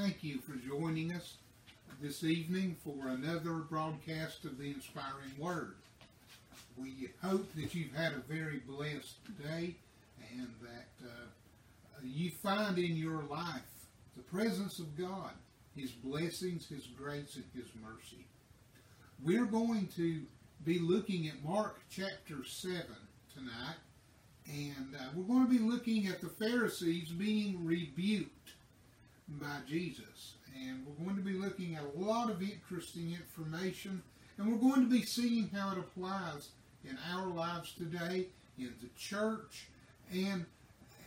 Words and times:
thank 0.00 0.24
you 0.24 0.38
for 0.38 0.54
joining 0.66 1.12
us 1.12 1.36
this 2.00 2.24
evening 2.24 2.74
for 2.82 3.08
another 3.08 3.52
broadcast 3.68 4.46
of 4.46 4.56
the 4.56 4.70
Inspiring 4.70 5.32
Word. 5.38 5.74
We 6.78 7.10
hope 7.22 7.52
that 7.56 7.74
you've 7.74 7.94
had 7.94 8.14
a 8.14 8.32
very 8.32 8.62
blessed 8.66 9.18
day 9.42 9.74
and 10.32 10.48
that 10.62 11.06
uh, 11.06 11.26
you 12.02 12.30
find 12.42 12.78
in 12.78 12.96
your 12.96 13.24
life 13.24 13.60
the 14.16 14.22
presence 14.22 14.78
of 14.78 14.96
God, 14.96 15.32
His 15.76 15.90
blessings, 15.90 16.66
His 16.66 16.86
grace, 16.86 17.36
and 17.36 17.44
His 17.52 17.70
mercy. 17.82 18.24
We're 19.22 19.44
going 19.44 19.88
to 19.96 20.22
be 20.64 20.78
looking 20.78 21.28
at 21.28 21.44
Mark 21.44 21.78
chapter 21.90 22.42
7 22.42 22.80
tonight, 23.34 23.76
and 24.46 24.96
uh, 24.98 25.10
we're 25.14 25.24
going 25.24 25.46
to 25.46 25.52
be 25.52 25.58
looking 25.58 26.06
at 26.06 26.22
the 26.22 26.30
Pharisees 26.30 27.10
being 27.10 27.62
rebuked 27.66 28.39
by 29.38 29.58
Jesus. 29.68 30.34
And 30.54 30.84
we're 30.86 31.04
going 31.04 31.16
to 31.16 31.22
be 31.22 31.38
looking 31.38 31.76
at 31.76 31.82
a 31.82 31.98
lot 31.98 32.30
of 32.30 32.42
interesting 32.42 33.12
information, 33.14 34.02
and 34.36 34.50
we're 34.50 34.58
going 34.58 34.82
to 34.82 34.90
be 34.90 35.02
seeing 35.02 35.48
how 35.54 35.72
it 35.72 35.78
applies 35.78 36.48
in 36.84 36.98
our 37.12 37.26
lives 37.28 37.72
today, 37.74 38.26
in 38.58 38.72
the 38.82 38.88
church, 38.98 39.68
and, 40.12 40.44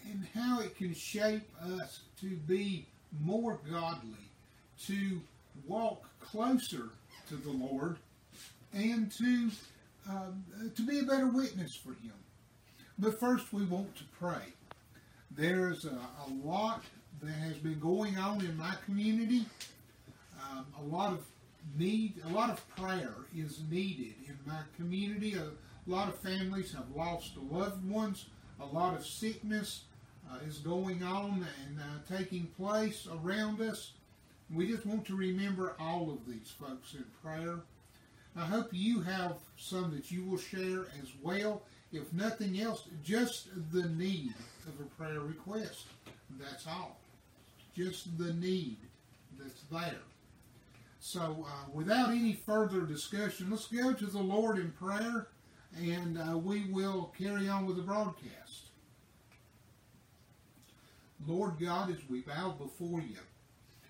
and 0.10 0.28
how 0.34 0.62
it 0.62 0.78
can 0.78 0.94
shape 0.94 1.50
us 1.62 2.02
to 2.22 2.36
be 2.48 2.86
more 3.22 3.60
godly, 3.70 4.30
to 4.88 5.20
walk 5.68 6.04
closer 6.20 6.90
to 7.28 7.36
the 7.36 7.52
Lord, 7.52 7.98
and 8.74 9.12
to, 9.12 9.52
um, 10.10 10.44
to 10.76 10.82
be 10.82 11.00
a 11.00 11.04
better 11.04 11.28
witness 11.28 11.76
for 11.76 11.90
Him. 11.90 12.14
But 12.98 13.20
first, 13.20 13.52
we 13.52 13.66
want 13.66 13.96
to 13.98 14.04
pray. 14.20 14.54
There's 15.32 15.86
a, 15.86 15.90
a 15.90 16.48
lot 16.48 16.84
that 17.24 17.32
has 17.36 17.58
been 17.58 17.80
going 17.80 18.18
on 18.18 18.42
in 18.42 18.58
my 18.58 18.76
community. 18.86 19.46
Um, 20.42 20.66
a 20.80 20.84
lot 20.84 21.14
of 21.14 21.26
need, 21.78 22.16
a 22.26 22.34
lot 22.34 22.50
of 22.50 22.76
prayer 22.76 23.14
is 23.36 23.62
needed 23.72 24.14
in 24.28 24.38
my 24.46 24.60
community. 24.76 25.36
A 25.36 25.90
lot 25.90 26.10
of 26.10 26.20
families 26.20 26.74
have 26.74 26.86
lost 26.96 27.38
loved 27.38 27.88
ones. 27.90 28.26
A 28.60 28.66
lot 28.66 28.94
of 28.94 29.06
sickness 29.06 29.84
uh, 30.30 30.38
is 30.48 30.58
going 30.58 31.02
on 31.04 31.48
and 31.66 31.80
uh, 31.80 32.18
taking 32.18 32.48
place 32.58 33.08
around 33.24 33.62
us. 33.62 33.94
We 34.54 34.68
just 34.68 34.86
want 34.86 35.06
to 35.08 35.16
remember 35.16 35.76
all 35.80 36.12
of 36.12 36.28
these 36.28 36.54
folks 36.60 36.94
in 36.94 37.06
prayer. 37.24 37.60
I 38.36 38.46
hope 38.46 38.68
you 38.72 39.02
have 39.02 39.36
some 39.58 39.96
that 39.96 40.12
you 40.12 40.26
will 40.26 40.38
share 40.38 40.86
as 41.02 41.10
well. 41.22 41.62
If 41.94 42.12
nothing 42.12 42.60
else, 42.60 42.84
just 43.04 43.48
the 43.72 43.88
need 43.90 44.34
of 44.68 44.86
a 44.86 44.90
prayer 45.02 45.22
request. 45.22 45.86
That's 46.40 46.68
all 46.68 46.98
just 47.76 48.18
the 48.18 48.34
need 48.34 48.78
that's 49.40 49.64
there. 49.72 50.02
So, 51.00 51.46
uh, 51.48 51.70
without 51.74 52.12
any 52.12 52.34
further 52.34 52.82
discussion, 52.82 53.50
let's 53.50 53.68
go 53.68 53.94
to 53.94 54.06
the 54.06 54.22
Lord 54.22 54.58
in 54.58 54.72
prayer 54.72 55.28
and 55.78 56.18
uh, 56.18 56.38
we 56.38 56.66
will 56.66 57.14
carry 57.18 57.50
on 57.50 57.66
with 57.66 57.78
the 57.78 57.82
broadcast. 57.82 58.70
Lord 61.28 61.60
God, 61.60 61.90
as 61.90 62.10
we 62.10 62.22
bow 62.22 62.52
before 62.52 63.02
you, 63.02 63.18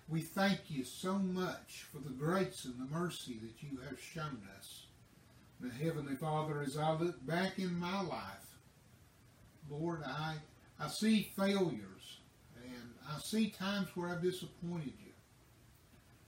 we 0.08 0.20
thank 0.20 0.60
you 0.68 0.84
so 0.84 1.18
much 1.18 1.86
for 1.90 1.98
the 1.98 2.10
grace 2.10 2.64
and 2.64 2.74
the 2.78 2.92
mercy 2.92 3.38
that 3.42 3.62
you 3.62 3.78
have 3.88 4.00
shown 4.00 4.40
us. 4.58 4.86
The 5.60 5.70
Heavenly 5.70 6.16
Father, 6.16 6.62
as 6.62 6.76
I 6.76 6.92
look 6.92 7.24
back 7.26 7.58
in 7.58 7.78
my 7.78 8.02
life, 8.02 8.58
Lord, 9.70 10.02
I, 10.04 10.34
I 10.78 10.88
see 10.88 11.32
failures 11.36 11.93
I 13.08 13.18
see 13.18 13.50
times 13.50 13.88
where 13.94 14.08
I've 14.08 14.22
disappointed 14.22 14.92
you. 15.04 15.12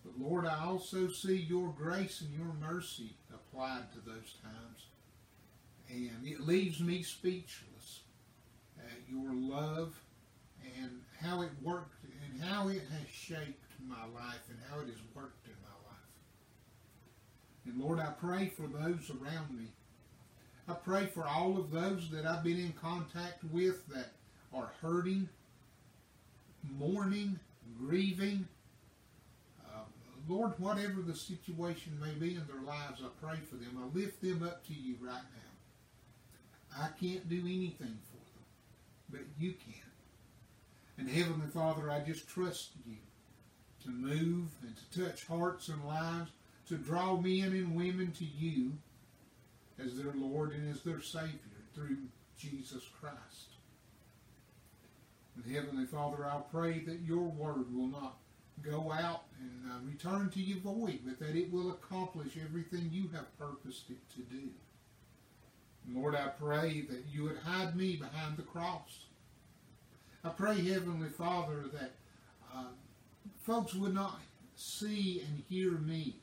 But 0.05 0.21
Lord, 0.21 0.47
I 0.47 0.65
also 0.65 1.09
see 1.09 1.37
your 1.37 1.69
grace 1.77 2.21
and 2.21 2.33
your 2.33 2.55
mercy 2.61 3.15
applied 3.33 3.93
to 3.93 4.01
those 4.01 4.35
times. 4.43 4.87
And 5.89 6.27
it 6.27 6.41
leaves 6.41 6.81
me 6.81 7.03
speechless 7.03 8.01
at 8.79 8.99
your 9.09 9.33
love 9.33 9.95
and 10.83 11.01
how 11.21 11.43
it 11.43 11.51
worked 11.63 12.05
and 12.05 12.43
how 12.43 12.69
it 12.69 12.83
has 12.91 13.09
shaped 13.13 13.63
my 13.89 14.05
life 14.15 14.43
and 14.49 14.59
how 14.71 14.81
it 14.81 14.87
has 14.87 15.01
worked 15.15 15.47
in 15.47 15.55
my 15.63 15.89
life. 15.89 15.97
And 17.67 17.81
Lord, 17.81 18.01
I 18.01 18.11
pray 18.19 18.49
for 18.49 18.67
those 18.67 19.11
around 19.11 19.57
me. 19.57 19.67
I 20.69 20.75
pray 20.75 21.07
for 21.07 21.25
all 21.25 21.57
of 21.57 21.71
those 21.71 22.11
that 22.11 22.27
I've 22.27 22.43
been 22.43 22.59
in 22.59 22.73
contact 22.73 23.45
with 23.53 23.87
that 23.89 24.13
are 24.53 24.73
hurting, 24.83 25.29
mourning, 26.63 27.39
grieving. 27.79 28.47
Uh, 29.65 29.81
Lord, 30.29 30.53
whatever 30.59 31.03
the 31.03 31.15
situation 31.15 31.99
may 32.01 32.13
be 32.13 32.35
in 32.35 32.47
their 32.47 32.63
lives, 32.65 33.03
I 33.03 33.09
pray 33.25 33.39
for 33.49 33.57
them. 33.57 33.79
I 33.81 33.97
lift 33.97 34.21
them 34.23 34.43
up 34.43 34.67
to 34.67 34.75
you 34.75 34.97
right 35.01 35.13
now. 35.13 36.83
I 36.85 36.89
can't 37.01 37.29
do 37.29 37.41
anything 37.41 37.99
for 38.11 38.17
them, 38.17 38.45
but 39.11 39.21
you 39.39 39.53
can. 39.53 39.83
And 40.99 41.09
Heavenly 41.09 41.49
Father, 41.49 41.91
I 41.91 42.01
just 42.01 42.29
trust 42.29 42.71
you 42.87 42.97
to 43.85 43.91
move 43.91 44.49
and 44.63 44.75
to 44.77 45.05
touch 45.05 45.27
hearts 45.27 45.69
and 45.69 45.85
lives, 45.87 46.31
to 46.69 46.77
draw 46.77 47.17
men 47.17 47.53
and 47.53 47.77
women 47.77 48.13
to 48.13 48.25
you 48.25 48.73
as 49.83 49.97
their 49.97 50.13
Lord 50.15 50.53
and 50.53 50.71
as 50.75 50.83
their 50.83 51.01
Savior 51.01 51.39
through 51.75 51.99
Jesus 52.39 52.83
Christ. 53.01 53.56
Heavenly 55.45 55.87
Father, 55.87 56.25
I'll 56.25 56.49
pray 56.51 56.81
that 56.81 57.01
your 57.01 57.23
word 57.23 57.73
will 57.75 57.89
not 57.89 58.17
go 58.63 58.93
out 58.93 59.25
and 59.41 59.71
uh, 59.71 59.77
return 59.85 60.31
to 60.31 60.41
you 60.41 60.61
void, 60.61 61.01
but 61.05 61.19
that 61.21 61.37
it 61.37 61.53
will 61.53 61.71
accomplish 61.71 62.33
everything 62.43 62.89
you 62.91 63.09
have 63.15 63.39
purposed 63.39 63.91
it 63.91 63.99
to 64.15 64.23
do. 64.23 64.49
Lord, 65.89 66.15
I 66.15 66.29
pray 66.29 66.85
that 66.89 67.05
you 67.13 67.25
would 67.25 67.39
hide 67.39 67.77
me 67.77 67.97
behind 67.97 68.37
the 68.37 68.43
cross. 68.43 69.05
I 70.25 70.31
pray, 70.31 70.57
Heavenly 70.57 71.11
Father, 71.11 71.65
that 71.73 71.93
uh, 72.53 72.65
folks 73.43 73.75
would 73.75 73.95
not 73.95 74.21
see 74.57 75.23
and 75.27 75.45
hear 75.49 75.73
me. 75.73 76.17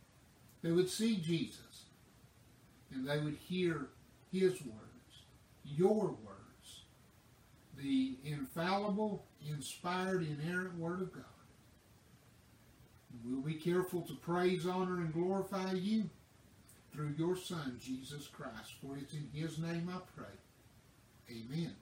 They 0.61 0.71
would 0.71 0.89
see 0.89 1.17
Jesus, 1.17 1.85
and 2.93 3.07
they 3.07 3.19
would 3.19 3.35
hear 3.35 3.87
his 4.31 4.53
words, 4.61 5.23
your 5.63 6.07
words 6.07 6.42
the 7.83 8.15
infallible, 8.23 9.25
inspired, 9.47 10.25
inerrant 10.25 10.77
Word 10.77 11.01
of 11.01 11.13
God. 11.13 11.23
We'll 13.25 13.41
be 13.41 13.53
careful 13.53 14.01
to 14.01 14.13
praise, 14.15 14.65
honor, 14.65 14.95
and 14.95 15.13
glorify 15.13 15.73
you 15.73 16.09
through 16.91 17.13
your 17.17 17.35
Son, 17.35 17.77
Jesus 17.81 18.27
Christ. 18.27 18.73
For 18.81 18.97
it's 18.97 19.13
in 19.13 19.29
his 19.33 19.59
name 19.59 19.89
I 19.93 19.99
pray. 20.15 20.25
Amen. 21.29 21.73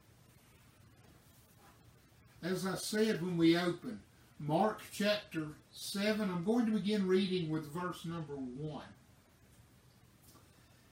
As 2.44 2.66
I 2.66 2.76
said 2.76 3.22
when 3.22 3.38
we 3.38 3.58
opened, 3.58 4.00
Mark 4.40 4.82
chapter 4.92 5.50
7, 5.72 6.30
I'm 6.30 6.44
going 6.44 6.66
to 6.66 6.72
begin 6.72 7.08
reading 7.08 7.50
with 7.50 7.72
verse 7.72 8.06
number 8.06 8.34
1. 8.34 8.84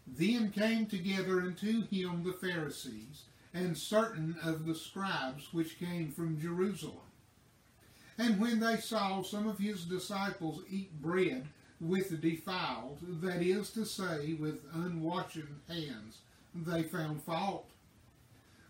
Then 0.08 0.52
came 0.52 0.86
together 0.86 1.42
unto 1.42 1.86
him 1.88 2.24
the 2.24 2.34
Pharisees 2.34 3.24
and 3.54 3.78
certain 3.78 4.36
of 4.44 4.66
the 4.66 4.76
scribes 4.76 5.54
which 5.54 5.80
came 5.80 6.12
from 6.12 6.40
Jerusalem. 6.40 6.98
And 8.18 8.40
when 8.40 8.60
they 8.60 8.78
saw 8.78 9.24
some 9.24 9.48
of 9.48 9.60
his 9.60 9.86
disciples 9.86 10.62
eat 10.70 11.02
bread 11.02 11.48
with 11.80 12.22
defiled, 12.22 13.00
that 13.22 13.42
is 13.42 13.70
to 13.72 13.86
say, 13.86 14.34
with 14.34 14.70
unwashen 14.74 15.48
hands, 15.68 16.20
they 16.54 16.84
found 16.84 17.24
fault. 17.24 17.70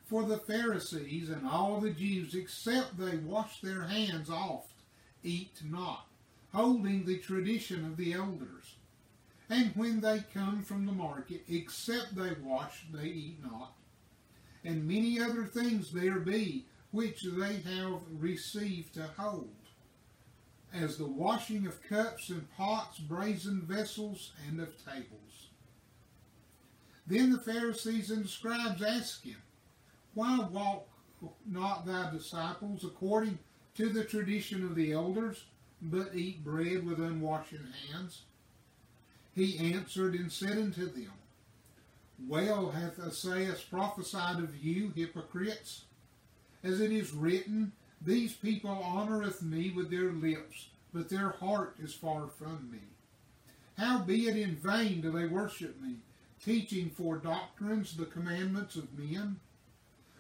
For 0.06 0.24
the 0.24 0.38
Pharisees 0.38 1.30
and 1.30 1.48
all 1.48 1.80
the 1.80 1.90
Jews, 1.90 2.36
except 2.36 2.98
they 2.98 3.18
wash 3.18 3.62
their 3.62 3.84
hands 3.84 4.30
oft, 4.30 4.72
eat 5.24 5.60
not, 5.64 6.06
holding 6.54 7.06
the 7.06 7.18
tradition 7.18 7.86
of 7.86 7.98
the 7.98 8.14
elders. 8.14 8.76
And 9.50 9.72
when 9.76 10.02
they 10.02 10.24
come 10.32 10.62
from 10.62 10.86
the 10.86 10.92
market, 10.92 11.44
except 11.50 12.16
they 12.16 12.34
wash, 12.44 12.86
they 12.94 13.08
eat 13.08 13.38
not 13.44 13.74
and 14.64 14.88
many 14.88 15.20
other 15.20 15.46
things 15.46 15.92
there 15.92 16.20
be 16.20 16.66
which 16.92 17.22
they 17.24 17.58
have 17.58 18.02
received 18.20 18.94
to 18.96 19.04
hold, 19.18 19.50
as 20.74 20.98
the 20.98 21.06
washing 21.06 21.68
of 21.68 21.82
cups 21.84 22.30
and 22.30 22.50
pots, 22.58 23.00
brazen 23.00 23.62
vessels, 23.62 24.32
and 24.48 24.60
of 24.60 24.74
tables. 24.86 25.50
Then 27.06 27.32
the 27.32 27.40
Pharisees 27.40 28.12
and 28.12 28.26
the 28.26 28.30
scribes 28.30 28.84
asked 28.84 29.24
him, 29.24 29.42
Why 30.14 30.40
walk 30.52 30.88
not 31.46 31.86
thy 31.86 32.12
disciples 32.12 32.84
according 32.84 33.40
to 33.76 33.90
the 33.90 34.04
tradition 34.04 34.64
of 34.64 34.76
the 34.76 34.92
elders, 34.92 35.44
but 35.82 36.16
eat 36.16 36.44
bread 36.44 36.86
with 36.86 37.00
unwashen 37.00 37.74
hands? 37.92 38.24
He 39.34 39.74
answered 39.74 40.16
and 40.16 40.32
said 40.32 40.58
unto 40.58 40.90
them, 40.92 41.12
well 42.28 42.70
hath 42.70 43.00
Esaias 43.00 43.62
prophesied 43.62 44.40
of 44.40 44.58
you, 44.58 44.92
hypocrites. 44.96 45.86
As 46.64 46.82
it 46.82 46.92
is 46.92 47.14
written, 47.14 47.72
These 48.02 48.34
people 48.34 48.72
honoreth 48.72 49.42
me 49.42 49.72
with 49.72 49.90
their 49.90 50.12
lips, 50.12 50.70
but 50.94 51.10
their 51.10 51.30
heart 51.30 51.76
is 51.82 51.94
far 51.94 52.28
from 52.28 52.70
me. 52.72 52.80
Howbeit 53.78 54.36
in 54.36 54.56
vain 54.56 55.02
do 55.02 55.12
they 55.12 55.26
worship 55.26 55.82
me, 55.82 55.98
teaching 56.44 56.90
for 56.90 57.18
doctrines 57.18 57.96
the 57.96 58.06
commandments 58.06 58.76
of 58.76 58.98
men? 58.98 59.40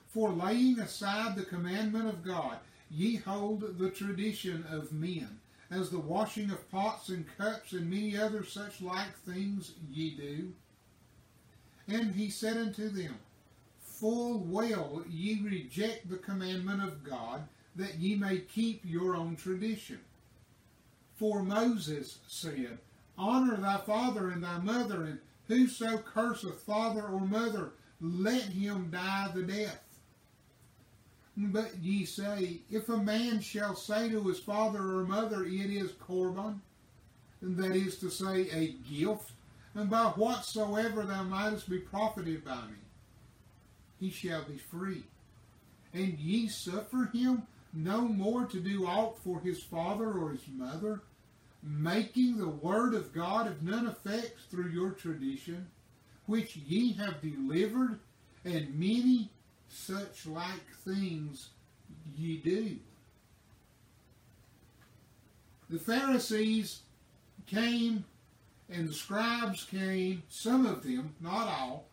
For 0.07 0.31
laying 0.31 0.80
aside 0.80 1.36
the 1.36 1.44
commandment 1.44 2.07
of 2.07 2.24
God, 2.24 2.57
ye 2.90 3.18
hold 3.18 3.78
the 3.78 3.90
tradition 3.90 4.66
of 4.69 4.94
men, 4.94 5.40
as 5.69 5.90
the 5.90 6.00
washing 6.00 6.50
of 6.50 6.72
pots 6.72 7.10
and 7.10 7.25
cups 7.38 7.74
and 7.74 7.90
many 7.90 8.18
other 8.18 8.44
such 8.44 8.81
like 8.81 9.16
things 9.19 9.74
ye 9.92 10.16
do. 10.16 10.54
And 11.89 12.13
he 12.13 12.30
said 12.30 12.57
unto 12.57 12.89
them, 12.89 13.15
Full 13.81 14.39
well 14.39 15.03
ye 15.09 15.41
reject 15.41 16.09
the 16.09 16.18
commandment 16.18 16.83
of 16.83 17.03
God, 17.03 17.47
that 17.75 17.95
ye 17.95 18.15
may 18.15 18.39
keep 18.39 18.81
your 18.83 19.15
own 19.15 19.36
tradition. 19.36 20.00
For 21.15 21.44
Moses 21.44 22.19
said, 22.27 22.77
Honor 23.18 23.57
thy 23.57 23.77
father 23.77 24.30
and 24.30 24.44
thy 24.44 24.59
mother, 24.59 25.03
and 25.03 25.19
whoso 25.47 25.97
curseth 25.97 26.62
father 26.62 27.01
or 27.01 27.21
mother, 27.21 27.71
let 28.00 28.44
him 28.44 28.89
die 28.91 29.30
the 29.33 29.44
death. 29.44 29.83
But 31.36 31.77
ye 31.81 32.06
say, 32.06 32.62
If 32.69 32.88
a 32.89 32.97
man 32.97 33.41
shall 33.41 33.75
say 33.75 34.09
to 34.09 34.24
his 34.24 34.39
father 34.39 34.80
or 34.80 35.03
mother, 35.03 35.44
It 35.44 35.71
is 35.71 35.91
Corban, 35.94 36.62
that 37.41 37.75
is 37.75 37.97
to 37.97 38.09
say, 38.09 38.50
a 38.51 38.75
gift, 38.89 39.31
and 39.75 39.89
by 39.89 40.06
whatsoever 40.06 41.04
thou 41.04 41.24
mightest 41.24 41.69
be 41.69 41.80
profited 41.80 42.44
by 42.44 42.56
me, 42.56 42.77
he 44.00 44.10
shall 44.10 44.44
be 44.44 44.57
free. 44.57 45.04
And 45.94 46.18
ye 46.19 46.48
suffer 46.48 47.10
him 47.13 47.44
no 47.74 48.01
more 48.01 48.45
to 48.45 48.60
do 48.60 48.86
aught 48.86 49.18
for 49.24 49.39
his 49.42 49.62
father 49.62 50.12
or 50.12 50.31
his 50.31 50.48
mother, 50.48 51.01
making 51.62 52.38
the 52.38 52.48
word 52.48 52.94
of 52.94 53.13
God 53.13 53.48
of 53.48 53.63
none 53.63 53.88
effect 53.88 54.38
through 54.50 54.69
your 54.69 54.92
tradition, 54.92 55.68
which 56.25 56.56
ye 56.56 56.94
have 56.94 57.22
delivered, 57.22 58.00
and 58.45 58.80
many 58.80 59.30
such 59.68 60.25
like 60.25 60.65
things 60.83 61.50
ye 62.18 62.38
do. 62.38 62.77
The 65.69 65.80
Pharisees 65.80 66.81
came 67.45 68.06
and 68.71 68.88
the 68.88 68.94
scribes 68.94 69.63
came, 69.66 70.24
some 70.30 70.66
of 70.66 70.83
them, 70.83 71.16
not 71.21 71.48
all, 71.48 71.86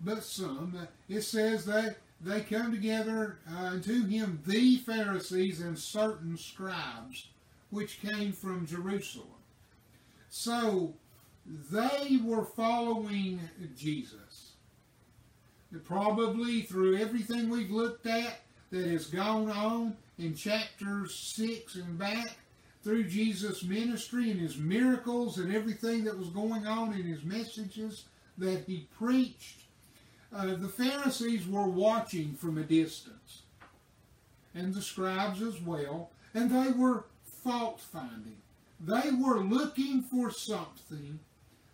but 0.00 0.24
some. 0.24 0.88
It 1.08 1.22
says 1.22 1.64
that 1.66 1.96
they 2.20 2.40
come 2.40 2.72
together 2.72 3.38
uh, 3.50 3.66
unto 3.66 4.06
him 4.06 4.40
the 4.46 4.78
Pharisees 4.78 5.60
and 5.60 5.78
certain 5.78 6.36
scribes, 6.36 7.28
which 7.70 8.00
came 8.00 8.32
from 8.32 8.66
Jerusalem. 8.66 9.28
So 10.30 10.94
they 11.46 12.18
were 12.24 12.44
following 12.44 13.40
Jesus. 13.76 14.52
Probably 15.84 16.62
through 16.62 16.96
everything 16.96 17.50
we've 17.50 17.70
looked 17.70 18.06
at 18.06 18.40
that 18.70 18.86
has 18.86 19.06
gone 19.06 19.50
on 19.50 19.96
in 20.18 20.34
chapters 20.34 21.14
6 21.14 21.74
and 21.76 21.98
back, 21.98 22.38
through 22.86 23.02
Jesus' 23.02 23.64
ministry 23.64 24.30
and 24.30 24.38
his 24.38 24.58
miracles 24.58 25.38
and 25.38 25.52
everything 25.52 26.04
that 26.04 26.16
was 26.16 26.28
going 26.28 26.68
on 26.68 26.92
in 26.92 27.02
his 27.02 27.24
messages 27.24 28.04
that 28.38 28.62
he 28.64 28.86
preached, 28.96 29.62
uh, 30.32 30.54
the 30.54 30.68
Pharisees 30.68 31.48
were 31.48 31.66
watching 31.66 32.34
from 32.34 32.58
a 32.58 32.62
distance, 32.62 33.42
and 34.54 34.72
the 34.72 34.80
scribes 34.80 35.42
as 35.42 35.60
well, 35.60 36.10
and 36.32 36.48
they 36.48 36.70
were 36.70 37.06
fault 37.24 37.80
finding. 37.80 38.36
They 38.78 39.10
were 39.10 39.40
looking 39.40 40.02
for 40.02 40.30
something 40.30 41.18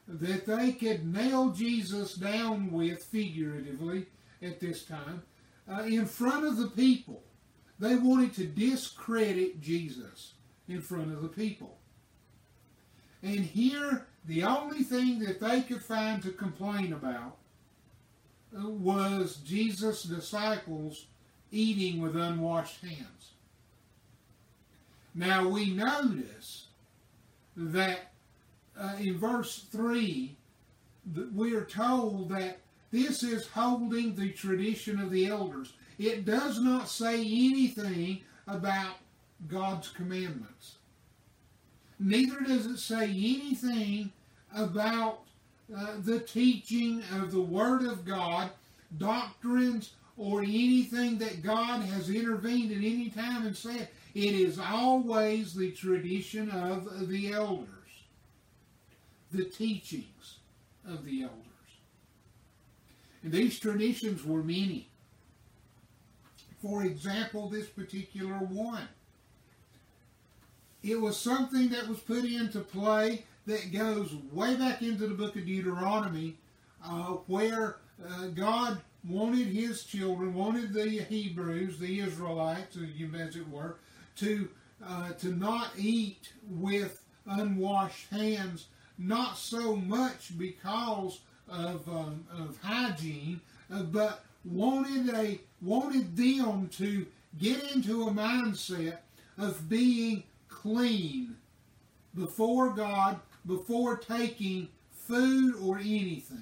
that 0.08 0.46
they 0.46 0.72
could 0.72 1.12
nail 1.12 1.50
Jesus 1.50 2.14
down 2.14 2.72
with, 2.72 3.04
figuratively, 3.04 4.06
at 4.40 4.60
this 4.60 4.86
time, 4.86 5.20
uh, 5.70 5.82
in 5.82 6.06
front 6.06 6.46
of 6.46 6.56
the 6.56 6.68
people. 6.68 7.22
They 7.78 7.96
wanted 7.96 8.32
to 8.36 8.46
discredit 8.46 9.60
Jesus 9.60 10.32
in 10.72 10.80
front 10.80 11.12
of 11.12 11.22
the 11.22 11.28
people. 11.28 11.78
And 13.22 13.40
here, 13.40 14.06
the 14.24 14.42
only 14.42 14.82
thing 14.82 15.20
that 15.20 15.40
they 15.40 15.62
could 15.62 15.82
find 15.82 16.22
to 16.22 16.30
complain 16.30 16.92
about 16.92 17.36
was 18.52 19.36
Jesus' 19.44 20.02
disciples 20.02 21.06
eating 21.50 22.00
with 22.00 22.16
unwashed 22.16 22.80
hands. 22.82 23.32
Now 25.14 25.48
we 25.48 25.70
notice 25.70 26.66
that 27.56 28.12
uh, 28.78 28.94
in 28.98 29.18
verse 29.18 29.66
3, 29.70 30.34
we 31.34 31.54
are 31.54 31.64
told 31.64 32.30
that 32.30 32.58
this 32.90 33.22
is 33.22 33.46
holding 33.48 34.14
the 34.14 34.30
tradition 34.30 35.00
of 35.00 35.10
the 35.10 35.26
elders. 35.26 35.74
It 35.98 36.24
does 36.24 36.60
not 36.60 36.88
say 36.88 37.20
anything 37.20 38.22
about 38.46 38.96
God's 39.48 39.88
commandments. 39.88 40.76
Neither 41.98 42.40
does 42.40 42.66
it 42.66 42.78
say 42.78 43.04
anything 43.04 44.12
about 44.54 45.20
uh, 45.74 45.94
the 46.00 46.20
teaching 46.20 47.02
of 47.14 47.30
the 47.30 47.40
Word 47.40 47.82
of 47.82 48.04
God, 48.04 48.50
doctrines, 48.98 49.92
or 50.16 50.42
anything 50.42 51.18
that 51.18 51.42
God 51.42 51.82
has 51.82 52.10
intervened 52.10 52.72
at 52.72 52.78
any 52.78 53.08
time 53.08 53.46
and 53.46 53.56
said. 53.56 53.88
It 54.14 54.34
is 54.34 54.58
always 54.58 55.54
the 55.54 55.70
tradition 55.72 56.50
of 56.50 57.08
the 57.08 57.32
elders, 57.32 57.68
the 59.30 59.44
teachings 59.44 60.38
of 60.86 61.04
the 61.04 61.22
elders. 61.22 61.38
And 63.22 63.32
these 63.32 63.58
traditions 63.58 64.24
were 64.24 64.42
many. 64.42 64.88
For 66.60 66.84
example, 66.84 67.48
this 67.48 67.68
particular 67.68 68.34
one. 68.34 68.88
It 70.82 71.00
was 71.00 71.16
something 71.16 71.68
that 71.70 71.88
was 71.88 72.00
put 72.00 72.24
into 72.24 72.60
play 72.60 73.24
that 73.46 73.72
goes 73.72 74.14
way 74.32 74.56
back 74.56 74.82
into 74.82 75.06
the 75.06 75.14
book 75.14 75.36
of 75.36 75.46
Deuteronomy, 75.46 76.36
uh, 76.84 77.16
where 77.26 77.76
uh, 78.08 78.26
God 78.28 78.80
wanted 79.08 79.48
his 79.48 79.84
children, 79.84 80.34
wanted 80.34 80.72
the 80.72 80.88
Hebrews, 80.88 81.78
the 81.78 82.00
Israelites, 82.00 82.76
as 82.76 83.36
it 83.36 83.48
were, 83.48 83.76
to 84.16 84.48
uh, 84.84 85.12
to 85.12 85.28
not 85.28 85.70
eat 85.78 86.32
with 86.48 87.04
unwashed 87.26 88.10
hands, 88.10 88.66
not 88.98 89.38
so 89.38 89.76
much 89.76 90.36
because 90.36 91.20
of 91.48 91.88
um, 91.88 92.24
of 92.32 92.58
hygiene, 92.62 93.40
uh, 93.72 93.82
but 93.84 94.24
wanted 94.44 95.14
a 95.14 95.40
wanted 95.60 96.16
them 96.16 96.68
to 96.68 97.06
get 97.38 97.62
into 97.72 98.08
a 98.08 98.10
mindset 98.10 98.98
of 99.38 99.68
being 99.68 100.24
clean 100.62 101.36
before 102.14 102.70
God 102.70 103.18
before 103.46 103.96
taking 103.96 104.68
food 104.92 105.56
or 105.62 105.78
anything. 105.78 106.38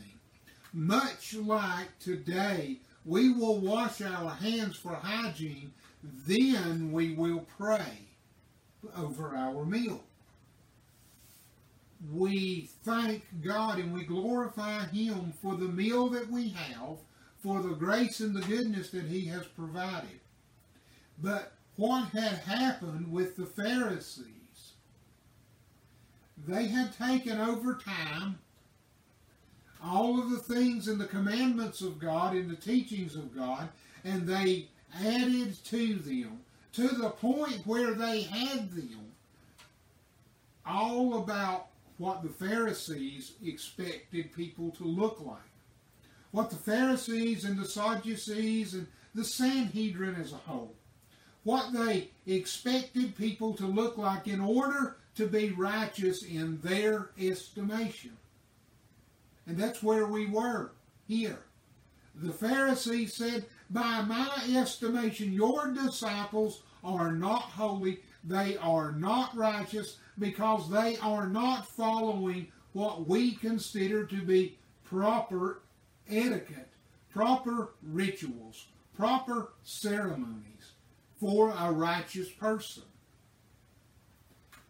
Much 0.72 1.34
like 1.34 1.98
today, 1.98 2.76
we 3.04 3.32
will 3.32 3.58
wash 3.58 4.02
our 4.02 4.30
hands 4.30 4.76
for 4.76 4.94
hygiene, 4.94 5.72
then 6.26 6.92
we 6.92 7.14
will 7.14 7.46
pray 7.58 8.06
over 8.96 9.34
our 9.34 9.64
meal. 9.64 10.02
We 12.12 12.68
thank 12.84 13.24
God 13.42 13.78
and 13.78 13.92
we 13.92 14.04
glorify 14.04 14.86
Him 14.86 15.32
for 15.42 15.56
the 15.56 15.68
meal 15.68 16.08
that 16.10 16.30
we 16.30 16.50
have, 16.50 16.98
for 17.42 17.60
the 17.62 17.74
grace 17.74 18.20
and 18.20 18.34
the 18.34 18.40
goodness 18.42 18.90
that 18.90 19.04
He 19.04 19.26
has 19.26 19.46
provided. 19.46 20.20
But 21.22 21.52
what 21.80 22.10
had 22.10 22.38
happened 22.40 23.10
with 23.10 23.36
the 23.36 23.46
Pharisees. 23.46 24.74
They 26.46 26.66
had 26.66 26.92
taken 26.92 27.40
over 27.40 27.74
time 27.74 28.38
all 29.82 30.20
of 30.20 30.28
the 30.28 30.40
things 30.40 30.88
in 30.88 30.98
the 30.98 31.06
commandments 31.06 31.80
of 31.80 31.98
God, 31.98 32.36
in 32.36 32.48
the 32.48 32.54
teachings 32.54 33.16
of 33.16 33.34
God, 33.34 33.70
and 34.04 34.26
they 34.26 34.68
added 34.94 35.56
to 35.64 35.94
them 35.94 36.40
to 36.74 36.88
the 36.88 37.08
point 37.08 37.62
where 37.64 37.94
they 37.94 38.24
had 38.24 38.70
them. 38.72 39.12
All 40.66 41.22
about 41.22 41.68
what 41.96 42.22
the 42.22 42.28
Pharisees 42.28 43.32
expected 43.42 44.34
people 44.36 44.70
to 44.72 44.84
look 44.84 45.18
like. 45.22 45.38
What 46.30 46.50
the 46.50 46.56
Pharisees 46.56 47.46
and 47.46 47.58
the 47.58 47.64
Sadducees 47.64 48.74
and 48.74 48.86
the 49.14 49.24
Sanhedrin 49.24 50.16
as 50.16 50.34
a 50.34 50.36
whole, 50.36 50.74
what 51.44 51.72
they 51.72 52.08
expected 52.26 53.16
people 53.16 53.54
to 53.54 53.66
look 53.66 53.96
like 53.96 54.26
in 54.26 54.40
order 54.40 54.96
to 55.16 55.26
be 55.26 55.50
righteous 55.50 56.22
in 56.22 56.60
their 56.60 57.10
estimation. 57.18 58.16
And 59.46 59.56
that's 59.56 59.82
where 59.82 60.06
we 60.06 60.26
were 60.26 60.72
here. 61.06 61.40
The 62.14 62.32
Pharisees 62.32 63.14
said, 63.14 63.46
By 63.70 64.02
my 64.02 64.30
estimation, 64.54 65.32
your 65.32 65.68
disciples 65.72 66.62
are 66.84 67.12
not 67.12 67.42
holy. 67.42 68.00
they 68.22 68.56
are 68.58 68.92
not 68.92 69.34
righteous 69.36 69.96
because 70.18 70.70
they 70.70 70.98
are 70.98 71.26
not 71.26 71.66
following 71.66 72.48
what 72.72 73.08
we 73.08 73.34
consider 73.34 74.04
to 74.04 74.22
be 74.22 74.58
proper 74.84 75.62
etiquette, 76.08 76.68
proper 77.10 77.70
rituals, 77.82 78.66
proper 78.94 79.52
ceremonies 79.62 80.49
for 81.20 81.50
a 81.50 81.70
righteous 81.70 82.30
person. 82.30 82.82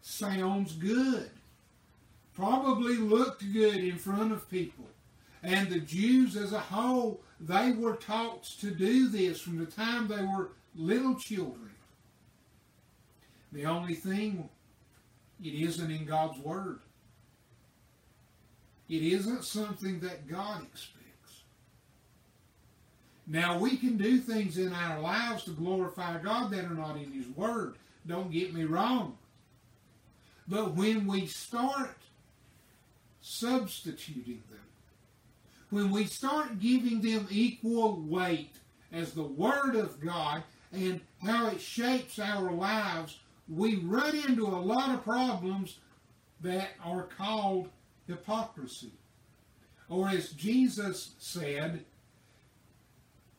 Sounds 0.01 0.73
good. 0.73 1.29
Probably 2.33 2.97
looked 2.97 3.41
good 3.53 3.77
in 3.77 3.97
front 3.97 4.33
of 4.33 4.49
people. 4.49 4.85
And 5.43 5.69
the 5.69 5.79
Jews 5.79 6.35
as 6.35 6.53
a 6.53 6.59
whole, 6.59 7.21
they 7.39 7.71
were 7.71 7.95
taught 7.95 8.43
to 8.59 8.71
do 8.71 9.07
this 9.07 9.39
from 9.39 9.57
the 9.57 9.65
time 9.65 10.07
they 10.07 10.23
were 10.23 10.49
little 10.75 11.15
children. 11.15 11.71
The 13.51 13.65
only 13.65 13.95
thing, 13.95 14.49
it 15.43 15.53
isn't 15.53 15.91
in 15.91 16.05
God's 16.05 16.39
Word. 16.39 16.79
It 18.87 19.01
isn't 19.01 19.43
something 19.45 19.99
that 20.01 20.27
God 20.27 20.63
expects. 20.63 21.00
Now, 23.31 23.57
we 23.57 23.77
can 23.77 23.95
do 23.95 24.17
things 24.17 24.57
in 24.57 24.73
our 24.73 24.99
lives 24.99 25.45
to 25.45 25.51
glorify 25.51 26.17
God 26.17 26.51
that 26.51 26.65
are 26.65 26.75
not 26.75 26.97
in 26.97 27.13
His 27.13 27.29
Word. 27.29 27.75
Don't 28.05 28.29
get 28.29 28.53
me 28.53 28.65
wrong. 28.65 29.17
But 30.49 30.75
when 30.75 31.07
we 31.07 31.27
start 31.27 31.95
substituting 33.21 34.43
them, 34.49 34.59
when 35.69 35.91
we 35.91 36.07
start 36.07 36.59
giving 36.59 36.99
them 36.99 37.25
equal 37.31 38.01
weight 38.01 38.51
as 38.91 39.13
the 39.13 39.23
Word 39.23 39.77
of 39.77 40.01
God 40.01 40.43
and 40.73 40.99
how 41.25 41.47
it 41.47 41.61
shapes 41.61 42.19
our 42.19 42.51
lives, 42.51 43.17
we 43.47 43.77
run 43.77 44.13
into 44.13 44.45
a 44.45 44.49
lot 44.49 44.93
of 44.93 45.05
problems 45.05 45.77
that 46.41 46.71
are 46.83 47.07
called 47.17 47.69
hypocrisy. 48.07 48.91
Or 49.87 50.09
as 50.09 50.31
Jesus 50.31 51.11
said, 51.17 51.85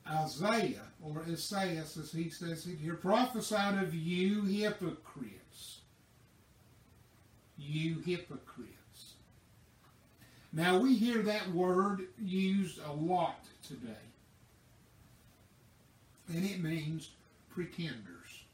Isaiah, 0.09 0.83
or 1.03 1.23
Isaiah, 1.29 1.81
as 1.83 2.13
he 2.13 2.29
says 2.29 2.67
it 2.67 2.79
here, 2.79 2.95
prophesied 2.95 3.83
of 3.83 3.95
you 3.95 4.43
hypocrites. 4.43 5.81
You 7.57 8.01
hypocrites. 8.05 9.15
Now 10.53 10.79
we 10.79 10.95
hear 10.95 11.23
that 11.23 11.53
word 11.53 12.09
used 12.21 12.81
a 12.85 12.93
lot 12.93 13.45
today. 13.67 13.93
And 16.29 16.45
it 16.45 16.61
means 16.61 17.11
pretenders. 17.51 18.45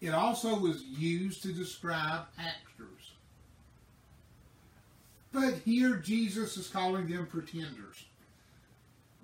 It 0.00 0.10
also 0.10 0.58
was 0.58 0.82
used 0.82 1.42
to 1.42 1.52
describe 1.52 2.26
actors. 2.38 3.12
But 5.32 5.54
here 5.64 5.96
Jesus 5.96 6.56
is 6.56 6.68
calling 6.68 7.06
them 7.06 7.26
pretenders 7.26 8.04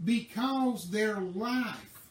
because 0.04 0.90
their 0.90 1.20
life, 1.20 2.08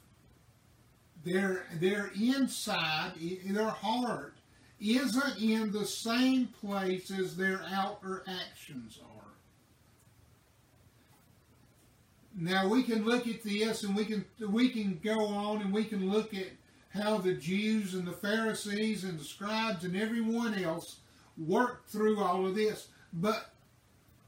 their, 1.24 1.66
their 1.80 2.12
inside, 2.20 3.14
their 3.46 3.70
heart, 3.70 4.36
isn't 4.80 5.38
in 5.40 5.72
the 5.72 5.86
same 5.86 6.48
place 6.48 7.12
as 7.12 7.36
their 7.36 7.62
outer 7.72 8.24
actions 8.28 9.00
are. 9.04 9.22
Now 12.36 12.68
we 12.68 12.82
can 12.84 13.04
look 13.04 13.28
at 13.28 13.44
this 13.44 13.84
and 13.84 13.96
we 13.96 14.06
can 14.06 14.26
we 14.50 14.70
can 14.70 15.00
go 15.04 15.26
on 15.28 15.62
and 15.62 15.72
we 15.72 15.84
can 15.84 16.10
look 16.10 16.34
at 16.34 16.48
how 16.90 17.18
the 17.18 17.34
Jews 17.34 17.94
and 17.94 18.08
the 18.08 18.14
Pharisees 18.14 19.04
and 19.04 19.20
the 19.20 19.24
scribes 19.24 19.84
and 19.84 19.96
everyone 19.96 20.56
else 20.56 21.02
worked 21.38 21.90
through 21.90 22.20
all 22.20 22.46
of 22.48 22.56
this. 22.56 22.88
But 23.14 23.51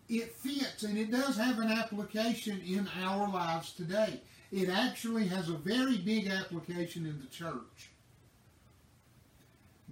it 0.10 0.34
fits 0.36 0.84
and 0.84 0.98
it 0.98 1.12
does 1.12 1.38
have 1.38 1.60
an 1.60 1.72
application 1.72 2.62
in 2.66 2.90
our 3.04 3.30
lives 3.30 3.74
today. 3.74 4.22
It 4.52 4.70
actually 4.70 5.28
has 5.28 5.50
a 5.50 5.54
very 5.54 5.98
big 5.98 6.28
application 6.28 7.06
in 7.06 7.20
the 7.20 7.28
church. 7.28 7.90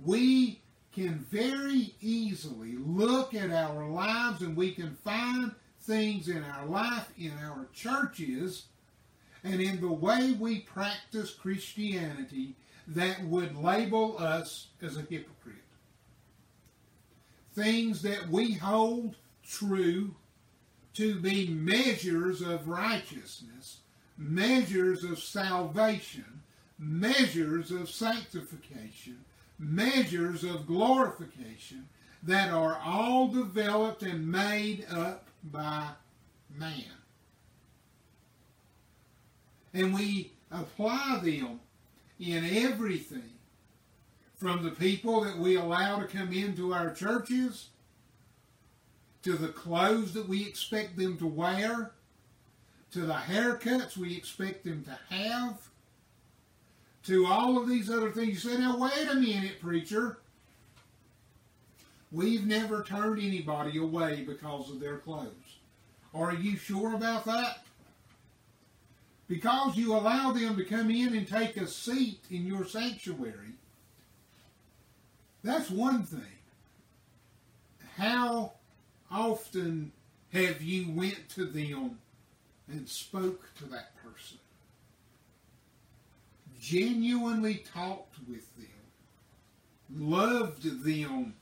We 0.04 0.62
can 0.94 1.26
very 1.30 1.96
easily 2.02 2.76
look 2.78 3.34
at 3.34 3.50
our 3.50 3.88
lives 3.88 4.42
and 4.42 4.56
we 4.56 4.72
can 4.72 4.96
find 5.04 5.52
things 5.82 6.28
in 6.28 6.44
our 6.44 6.66
life, 6.66 7.12
in 7.18 7.32
our 7.44 7.68
churches, 7.74 8.66
and 9.44 9.60
in 9.62 9.82
the 9.82 9.92
way 9.92 10.36
we 10.40 10.60
practice 10.60 11.32
Christianity 11.32 12.56
that 12.88 13.24
would 13.24 13.56
label 13.56 14.18
us 14.20 14.68
as 14.82 14.98
a 14.98 15.02
hypocrite. 15.02 15.56
Things 17.56 18.02
that 18.04 18.30
we 18.30 18.54
hold 18.54 19.16
true 19.52 20.16
to 20.94 21.20
be 21.20 21.48
measures 21.48 22.42
of 22.42 22.68
righteousness, 22.68 23.80
measures 24.18 25.04
of 25.04 25.20
salvation, 25.20 26.42
measures 26.80 27.72
of 27.72 27.90
sanctification, 27.90 29.18
measures 29.60 30.44
of 30.44 30.66
glorification 30.66 31.88
that 32.24 32.50
are 32.50 32.80
all 32.84 33.28
developed 33.28 34.04
and 34.04 34.32
made 34.32 34.86
up 34.92 35.28
by 35.44 35.88
man. 36.58 36.84
And 39.74 39.94
we 39.94 40.32
apply 40.52 41.22
them 41.24 41.60
in 42.20 42.46
everything 42.66 43.32
from 44.36 44.64
the 44.64 44.72
people 44.72 45.22
that 45.22 45.38
we 45.38 45.56
allow 45.56 46.00
to 46.00 46.06
come 46.06 46.34
into 46.34 46.74
our 46.74 46.94
churches 46.94 47.71
to 49.24 49.34
the 49.34 49.50
clothes 49.50 50.14
that 50.14 50.28
we 50.28 50.46
expect 50.46 50.98
them 50.98 51.18
to 51.18 51.28
wear, 51.28 51.92
to 52.92 53.02
the 53.02 53.14
haircuts 53.14 53.96
we 53.98 54.16
expect 54.16 54.64
them 54.64 54.84
to 54.84 55.16
have, 55.16 55.70
to 57.04 57.26
all 57.26 57.58
of 57.58 57.68
these 57.68 57.90
other 57.90 58.12
things. 58.12 58.44
You 58.44 58.52
say, 58.52 58.58
now 58.58 58.78
wait 58.78 59.08
a 59.10 59.16
minute, 59.16 59.62
preacher. 59.62 60.20
We've 62.12 62.46
never 62.46 62.84
turned 62.84 63.22
anybody 63.22 63.78
away 63.78 64.24
because 64.28 64.70
of 64.70 64.80
their 64.80 64.98
clothes. 64.98 65.58
Are 66.14 66.34
you 66.34 66.58
sure 66.58 66.94
about 66.96 67.26
that? 67.26 67.64
Because 69.30 69.78
you 69.78 69.96
allow 69.96 70.34
them 70.34 70.58
to 70.58 70.66
come 70.66 70.92
in 70.92 71.16
and 71.16 71.26
take 71.26 71.56
a 71.56 71.66
seat 71.66 72.20
in 72.30 72.46
your 72.46 72.66
sanctuary, 72.66 73.54
that's 75.42 75.70
one 75.70 76.04
thing. 76.04 76.20
How 77.96 78.54
often 79.12 79.92
have 80.34 80.62
you 80.62 80.92
went 80.92 81.30
to 81.30 81.46
them 81.46 82.00
and 82.68 82.88
spoke 82.88 83.54
to 83.56 83.66
that 83.66 83.96
person? 84.04 84.38
Genuinely 86.60 87.64
talked 87.74 88.16
with 88.30 88.56
them, 88.56 88.68
loved 89.94 90.84
them, 90.86 91.34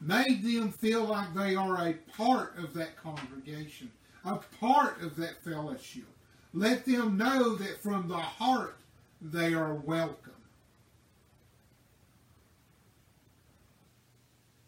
made 0.00 0.42
them 0.42 0.70
feel 0.70 1.04
like 1.04 1.34
they 1.34 1.56
are 1.56 1.88
a 1.88 1.94
part 2.16 2.56
of 2.58 2.72
that 2.74 2.96
congregation, 2.96 3.90
a 4.24 4.38
part 4.60 5.02
of 5.02 5.16
that 5.16 5.42
fellowship. 5.42 6.04
Let 6.52 6.86
them 6.86 7.16
know 7.16 7.56
that 7.56 7.82
from 7.82 8.08
the 8.08 8.16
heart 8.16 8.76
they 9.20 9.54
are 9.54 9.74
welcome. 9.74 10.32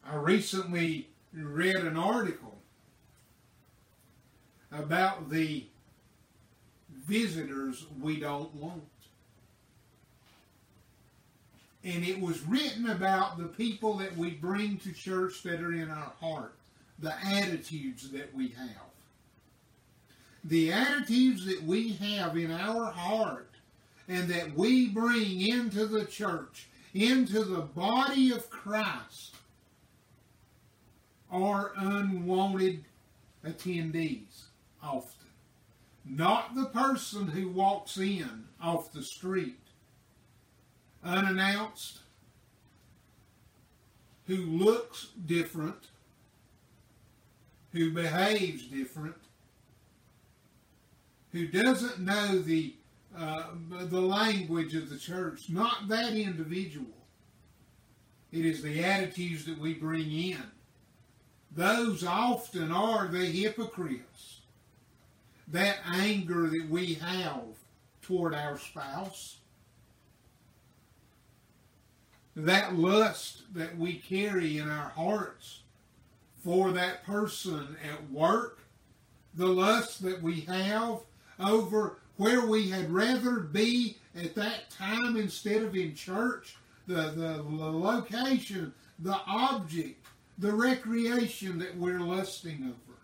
I 0.05 0.17
recently 0.17 1.09
read 1.45 1.77
an 1.77 1.97
article 1.97 2.57
about 4.73 5.31
the 5.31 5.65
visitors 7.07 7.87
we 8.01 8.19
don't 8.19 8.55
want. 8.55 8.83
And 11.85 12.05
it 12.05 12.21
was 12.21 12.45
written 12.47 12.91
about 12.91 13.39
the 13.39 13.45
people 13.45 13.95
that 13.99 14.17
we 14.17 14.31
bring 14.31 14.79
to 14.79 14.93
church 14.93 15.43
that 15.45 15.61
are 15.61 15.73
in 15.73 15.89
our 15.89 16.13
heart, 16.21 16.55
the 16.99 17.15
attitudes 17.25 18.11
that 18.11 18.35
we 18.35 18.49
have. 18.49 18.83
The 20.43 20.73
attitudes 20.73 21.47
that 21.47 21.63
we 21.63 21.93
have 21.95 22.37
in 22.37 22.51
our 22.51 22.91
heart 22.91 23.51
and 24.09 24.29
that 24.29 24.55
we 24.55 24.89
bring 24.89 25.41
into 25.41 25.87
the 25.87 26.05
church, 26.05 26.67
into 26.93 27.45
the 27.45 27.63
body 27.63 28.33
of 28.33 28.51
Christ, 28.51 29.36
are 31.31 31.73
unwanted 31.77 32.85
attendees 33.45 34.45
often. 34.83 35.29
Not 36.05 36.55
the 36.55 36.67
person 36.67 37.29
who 37.29 37.49
walks 37.49 37.97
in 37.99 38.45
off 38.63 38.93
the 38.93 39.03
street 39.03 39.59
unannounced, 41.05 41.99
who 44.27 44.37
looks 44.37 45.09
different, 45.27 45.89
who 47.73 47.93
behaves 47.93 48.65
different, 48.65 49.17
who 51.33 51.47
doesn't 51.49 52.01
know 52.01 52.39
the 52.39 52.75
uh, 53.17 53.45
the 53.71 54.01
language 54.01 54.75
of 54.75 54.91
the 54.91 54.99
church, 54.99 55.49
not 55.49 55.89
that 55.89 56.13
individual. 56.13 56.87
It 58.31 58.45
is 58.45 58.63
the 58.63 58.85
attitudes 58.85 59.47
that 59.47 59.59
we 59.59 59.73
bring 59.73 60.11
in. 60.13 60.43
Those 61.55 62.05
often 62.05 62.71
are 62.73 63.09
the 63.09 63.25
hypocrites. 63.27 64.41
That 65.49 65.79
anger 65.87 66.49
that 66.49 66.67
we 66.69 66.95
have 66.95 67.45
toward 68.03 68.35
our 68.35 68.59
spouse, 68.59 69.37
that 72.35 72.75
lust 72.75 73.43
that 73.55 73.77
we 73.79 73.95
carry 73.95 74.59
in 74.59 74.69
our 74.69 74.91
hearts 74.91 75.61
for 76.45 76.73
that 76.73 77.05
person 77.05 77.77
at 77.91 78.11
work, 78.11 78.61
the 79.35 79.47
lust 79.47 80.03
that 80.03 80.23
we 80.23 80.41
have 80.43 81.01
over 81.41 81.99
where 82.17 82.47
we 82.47 82.71
had 82.71 82.91
rather 82.91 83.41
be 83.41 83.99
at 84.15 84.35
that 84.35 84.71
time 84.71 85.17
instead 85.17 85.63
of 85.63 85.75
in 85.77 85.95
church, 85.95 86.57
the, 86.87 87.11
the, 87.11 87.43
location, 87.43 88.73
the 89.01 89.19
object, 89.27 90.06
the 90.39 90.53
recreation 90.53 91.59
that 91.59 91.77
we're 91.77 92.01
lusting 92.01 92.63
over. 92.65 92.99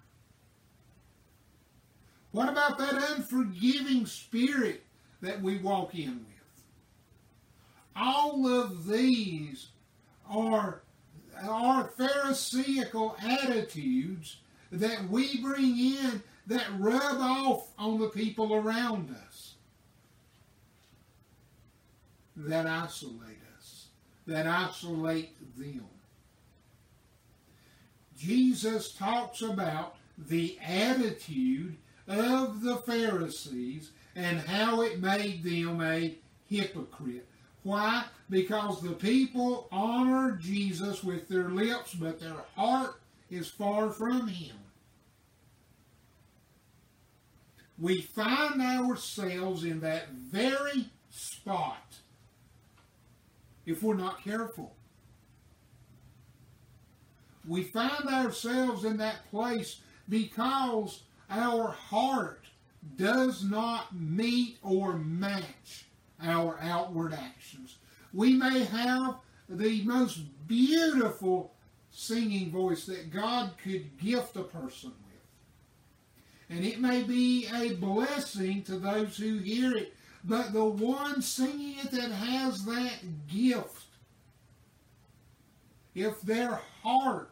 What 2.33 2.49
about 2.49 2.79
that 2.79 3.11
unforgiving 3.11 4.07
spirit 4.07 4.83
that 5.21 5.41
we 5.41 5.59
walk 5.59 5.95
in 5.95 6.17
with? 6.17 6.65
All 7.95 8.47
of 8.47 8.87
these 8.87 9.69
are, 10.29 10.83
are 11.43 11.93
Pharisaical 11.97 13.17
attitudes 13.23 14.39
that 14.71 15.09
we 15.09 15.41
bring 15.41 15.79
in 15.79 16.23
that 16.47 16.67
rub 16.79 17.21
off 17.21 17.69
on 17.79 18.01
the 18.01 18.09
people 18.09 18.55
around 18.55 19.15
us, 19.27 19.55
that 22.35 22.67
isolate 22.67 23.39
us, 23.59 23.87
that 24.27 24.47
isolate 24.47 25.37
them. 25.59 25.87
Jesus 28.23 28.93
talks 28.93 29.43
about 29.43 29.97
the 30.17 30.57
attitude 30.65 31.77
of 32.07 32.63
the 32.63 32.77
Pharisees 32.77 33.91
and 34.15 34.39
how 34.41 34.83
it 34.83 35.01
made 35.01 35.43
them 35.43 35.83
a 35.83 36.15
hypocrite. 36.49 37.27
Why? 37.65 38.05
Because 38.31 38.81
the 38.81 38.93
people 38.93 39.69
honor 39.73 40.37
Jesus 40.41 41.03
with 41.03 41.29
their 41.29 41.49
lips, 41.49 41.95
but 41.95 42.21
their 42.21 42.45
heart 42.55 43.01
is 43.29 43.49
far 43.49 43.91
from 43.91 44.29
him. 44.29 44.57
We 47.77 48.03
find 48.03 48.63
ourselves 48.63 49.65
in 49.65 49.81
that 49.81 50.11
very 50.11 50.91
spot 51.11 51.97
if 53.67 53.83
we're 53.83 53.95
not 53.95 54.23
careful. 54.23 54.77
We 57.47 57.63
find 57.65 58.09
ourselves 58.09 58.85
in 58.85 58.97
that 58.99 59.29
place 59.31 59.81
because 60.09 61.03
our 61.31 61.69
heart 61.69 62.45
does 62.97 63.45
not 63.45 63.95
meet 63.95 64.59
or 64.63 64.95
match 64.95 65.87
our 66.23 66.59
outward 66.61 67.15
actions. 67.15 67.77
We 68.13 68.35
may 68.35 68.65
have 68.65 69.17
the 69.49 69.83
most 69.85 70.21
beautiful 70.47 71.55
singing 71.91 72.51
voice 72.51 72.87
that 72.87 73.11
God 73.11 73.53
could 73.63 73.99
gift 73.99 74.37
a 74.37 74.43
person 74.43 74.91
with. 74.91 76.57
And 76.57 76.65
it 76.65 76.81
may 76.81 77.03
be 77.03 77.49
a 77.55 77.75
blessing 77.75 78.63
to 78.65 78.79
those 78.79 79.17
who 79.17 79.39
hear 79.39 79.77
it, 79.77 79.95
but 80.25 80.53
the 80.53 80.65
one 80.65 81.23
singing 81.23 81.79
it 81.79 81.91
that 81.91 82.11
has 82.11 82.65
that 82.65 83.29
gift, 83.29 83.87
if 85.95 86.21
their 86.23 86.61
heart 86.83 87.32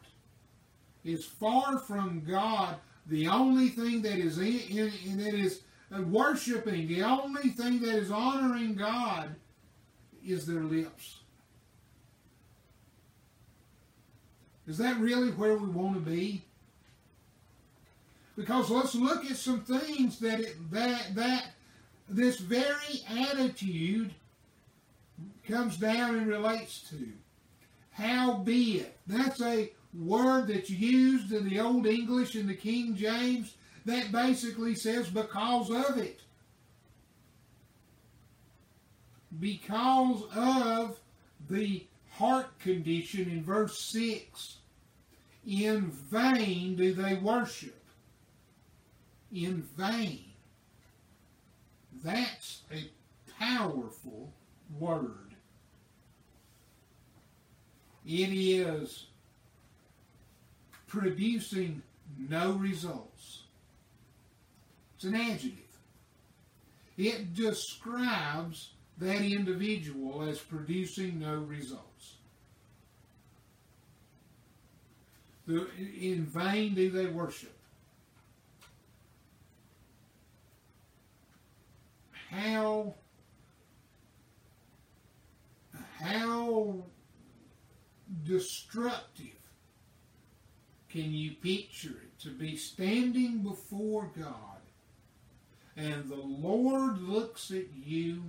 is 1.03 1.25
far 1.25 1.79
from 1.79 2.23
God, 2.27 2.75
the 3.07 3.27
only 3.27 3.69
thing 3.69 4.01
that 4.03 4.17
is 4.17 4.37
in, 4.37 4.91
in, 5.05 5.17
that 5.17 5.33
is 5.33 5.61
worshiping, 6.07 6.87
the 6.87 7.03
only 7.03 7.49
thing 7.49 7.79
that 7.81 7.95
is 7.95 8.11
honoring 8.11 8.75
God 8.75 9.35
is 10.25 10.45
their 10.45 10.63
lips. 10.63 11.19
Is 14.67 14.77
that 14.77 14.97
really 14.99 15.31
where 15.31 15.57
we 15.57 15.67
want 15.67 15.95
to 15.95 15.99
be? 15.99 16.43
Because 18.35 18.69
let's 18.69 18.95
look 18.95 19.25
at 19.25 19.35
some 19.35 19.61
things 19.61 20.19
that 20.19 20.39
it, 20.39 20.71
that 20.71 21.13
that 21.15 21.47
this 22.07 22.39
very 22.39 23.03
attitude 23.09 24.13
comes 25.47 25.77
down 25.77 26.15
and 26.15 26.27
relates 26.27 26.81
to. 26.89 27.09
How 27.91 28.37
be 28.37 28.79
it? 28.79 28.97
That's 29.07 29.41
a 29.41 29.71
word 29.93 30.47
that's 30.47 30.69
used 30.69 31.31
in 31.31 31.47
the 31.47 31.59
Old 31.59 31.85
English 31.85 32.35
in 32.35 32.47
the 32.47 32.55
King 32.55 32.95
James 32.95 33.55
that 33.85 34.11
basically 34.11 34.75
says 34.75 35.09
because 35.09 35.69
of 35.69 35.97
it. 35.97 36.21
Because 39.39 40.23
of 40.35 40.99
the 41.49 41.85
heart 42.11 42.59
condition 42.59 43.29
in 43.29 43.43
verse 43.43 43.79
6. 43.79 44.57
In 45.47 45.89
vain 45.89 46.75
do 46.75 46.93
they 46.93 47.15
worship. 47.15 47.83
In 49.33 49.63
vain. 49.77 50.25
That's 52.03 52.61
a 52.71 52.89
powerful 53.39 54.31
word. 54.79 55.35
It 58.05 58.29
is 58.29 59.07
producing 60.91 61.81
no 62.17 62.51
results. 62.51 63.43
It's 64.95 65.05
an 65.05 65.15
adjective. 65.15 65.57
It 66.97 67.33
describes 67.33 68.71
that 68.97 69.21
individual 69.21 70.23
as 70.23 70.39
producing 70.39 71.19
no 71.19 71.35
results. 71.35 72.15
In 75.47 76.25
vain 76.25 76.75
do 76.75 76.91
they 76.91 77.07
worship. 77.07 77.57
How 82.29 82.95
how 85.99 86.83
destructive 88.25 89.30
can 90.91 91.13
you 91.13 91.31
picture 91.31 91.89
it 91.89 92.19
to 92.19 92.29
be 92.29 92.55
standing 92.55 93.39
before 93.39 94.09
God 94.17 94.51
and 95.77 96.09
the 96.09 96.15
Lord 96.15 97.01
looks 97.01 97.51
at 97.51 97.73
you 97.73 98.23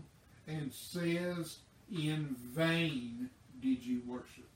and 0.46 0.72
says, 0.72 1.58
In 1.90 2.36
vain 2.54 3.30
did 3.60 3.84
you 3.84 4.00
worship 4.06 4.48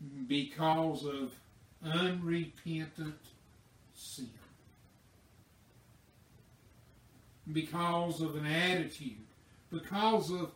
me. 0.00 0.24
Because 0.26 1.04
of 1.04 1.32
unrepentant 1.84 3.20
sin. 3.94 4.30
Because 7.52 8.20
of 8.20 8.36
an 8.36 8.46
attitude. 8.46 9.18
Because 9.70 10.30
of 10.30 10.50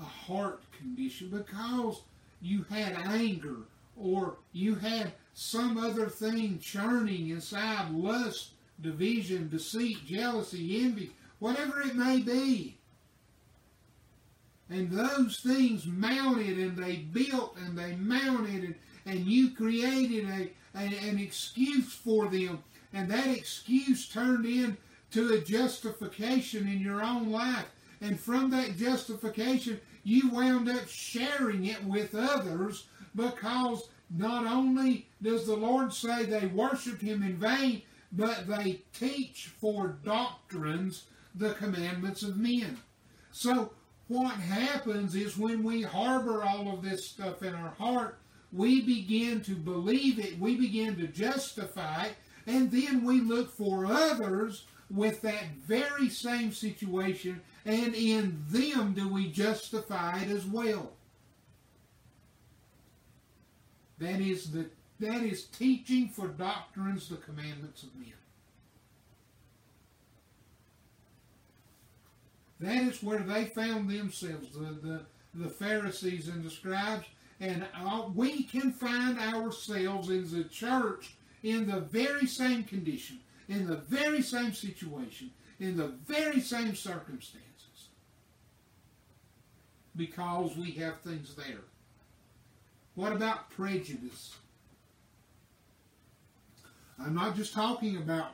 a 0.00 0.04
heart 0.04 0.62
condition. 0.78 1.30
Because 1.30 2.02
you 2.40 2.64
had 2.64 2.92
anger 3.06 3.56
or 3.96 4.36
you 4.52 4.74
had 4.74 5.12
some 5.34 5.78
other 5.78 6.08
thing 6.08 6.58
churning 6.58 7.30
inside 7.30 7.90
lust, 7.90 8.50
division, 8.80 9.48
deceit, 9.48 10.04
jealousy, 10.06 10.82
envy, 10.82 11.12
whatever 11.38 11.80
it 11.80 11.94
may 11.94 12.20
be. 12.20 12.76
And 14.68 14.90
those 14.90 15.40
things 15.40 15.86
mounted 15.86 16.58
and 16.58 16.76
they 16.76 16.96
built 16.96 17.56
and 17.64 17.78
they 17.78 17.94
mounted 17.96 18.64
and, 18.64 18.74
and 19.04 19.26
you 19.26 19.50
created 19.52 20.28
a, 20.28 20.50
a, 20.78 21.08
an 21.08 21.18
excuse 21.18 21.92
for 21.92 22.26
them. 22.28 22.62
And 22.92 23.10
that 23.10 23.28
excuse 23.28 24.08
turned 24.08 24.44
into 24.46 25.34
a 25.34 25.40
justification 25.40 26.66
in 26.66 26.80
your 26.80 27.02
own 27.02 27.30
life. 27.30 27.66
And 28.00 28.18
from 28.18 28.50
that 28.50 28.76
justification, 28.76 29.80
you 30.06 30.30
wound 30.30 30.68
up 30.68 30.88
sharing 30.88 31.64
it 31.64 31.82
with 31.84 32.14
others 32.14 32.84
because 33.16 33.88
not 34.08 34.46
only 34.46 35.08
does 35.20 35.46
the 35.46 35.56
Lord 35.56 35.92
say 35.92 36.24
they 36.24 36.46
worship 36.46 37.00
Him 37.00 37.24
in 37.24 37.36
vain, 37.38 37.82
but 38.12 38.46
they 38.46 38.82
teach 38.96 39.50
for 39.60 39.96
doctrines 40.04 41.06
the 41.34 41.54
commandments 41.54 42.22
of 42.22 42.36
men. 42.36 42.78
So, 43.32 43.72
what 44.06 44.36
happens 44.36 45.16
is 45.16 45.36
when 45.36 45.64
we 45.64 45.82
harbor 45.82 46.44
all 46.44 46.72
of 46.72 46.82
this 46.82 47.04
stuff 47.04 47.42
in 47.42 47.52
our 47.52 47.70
heart, 47.70 48.18
we 48.52 48.82
begin 48.82 49.40
to 49.40 49.56
believe 49.56 50.20
it, 50.20 50.38
we 50.38 50.54
begin 50.54 50.96
to 50.98 51.08
justify 51.08 52.04
it, 52.04 52.14
And 52.46 52.70
then 52.70 53.04
we 53.04 53.20
look 53.20 53.50
for 53.50 53.86
others 53.86 54.66
with 54.88 55.20
that 55.22 55.48
very 55.66 56.08
same 56.08 56.52
situation, 56.52 57.40
and 57.66 57.94
in 57.94 58.44
them 58.48 58.94
do 58.94 59.08
we 59.08 59.30
justify 59.30 60.20
it 60.20 60.30
as 60.30 60.46
well. 60.46 60.92
That 63.98 64.20
is 64.20 64.50
the 64.52 64.66
that 65.00 65.22
is 65.22 65.44
teaching 65.44 66.08
for 66.08 66.28
doctrines 66.28 67.08
the 67.08 67.16
commandments 67.16 67.82
of 67.82 67.94
men. 67.96 68.12
That 72.60 72.82
is 72.82 73.02
where 73.02 73.18
they 73.18 73.44
found 73.44 73.90
themselves, 73.90 74.52
the, 74.54 74.78
the, 74.82 75.00
the 75.34 75.50
Pharisees 75.50 76.28
and 76.28 76.42
the 76.42 76.48
scribes. 76.48 77.04
And 77.40 77.66
uh, 77.78 78.04
we 78.14 78.44
can 78.44 78.72
find 78.72 79.18
ourselves 79.18 80.08
in 80.08 80.30
the 80.30 80.44
church 80.44 81.16
in 81.42 81.66
the 81.66 81.80
very 81.80 82.26
same 82.26 82.64
condition, 82.64 83.18
in 83.48 83.66
the 83.66 83.76
very 83.76 84.22
same 84.22 84.54
situation, 84.54 85.30
in 85.60 85.76
the 85.76 85.88
very 85.88 86.40
same 86.40 86.74
circumstances. 86.74 87.45
Because 89.96 90.56
we 90.56 90.72
have 90.72 91.00
things 91.00 91.34
there. 91.34 91.64
What 92.94 93.12
about 93.12 93.50
prejudice? 93.50 94.36
I'm 96.98 97.14
not 97.14 97.36
just 97.36 97.52
talking 97.52 97.96
about 97.96 98.30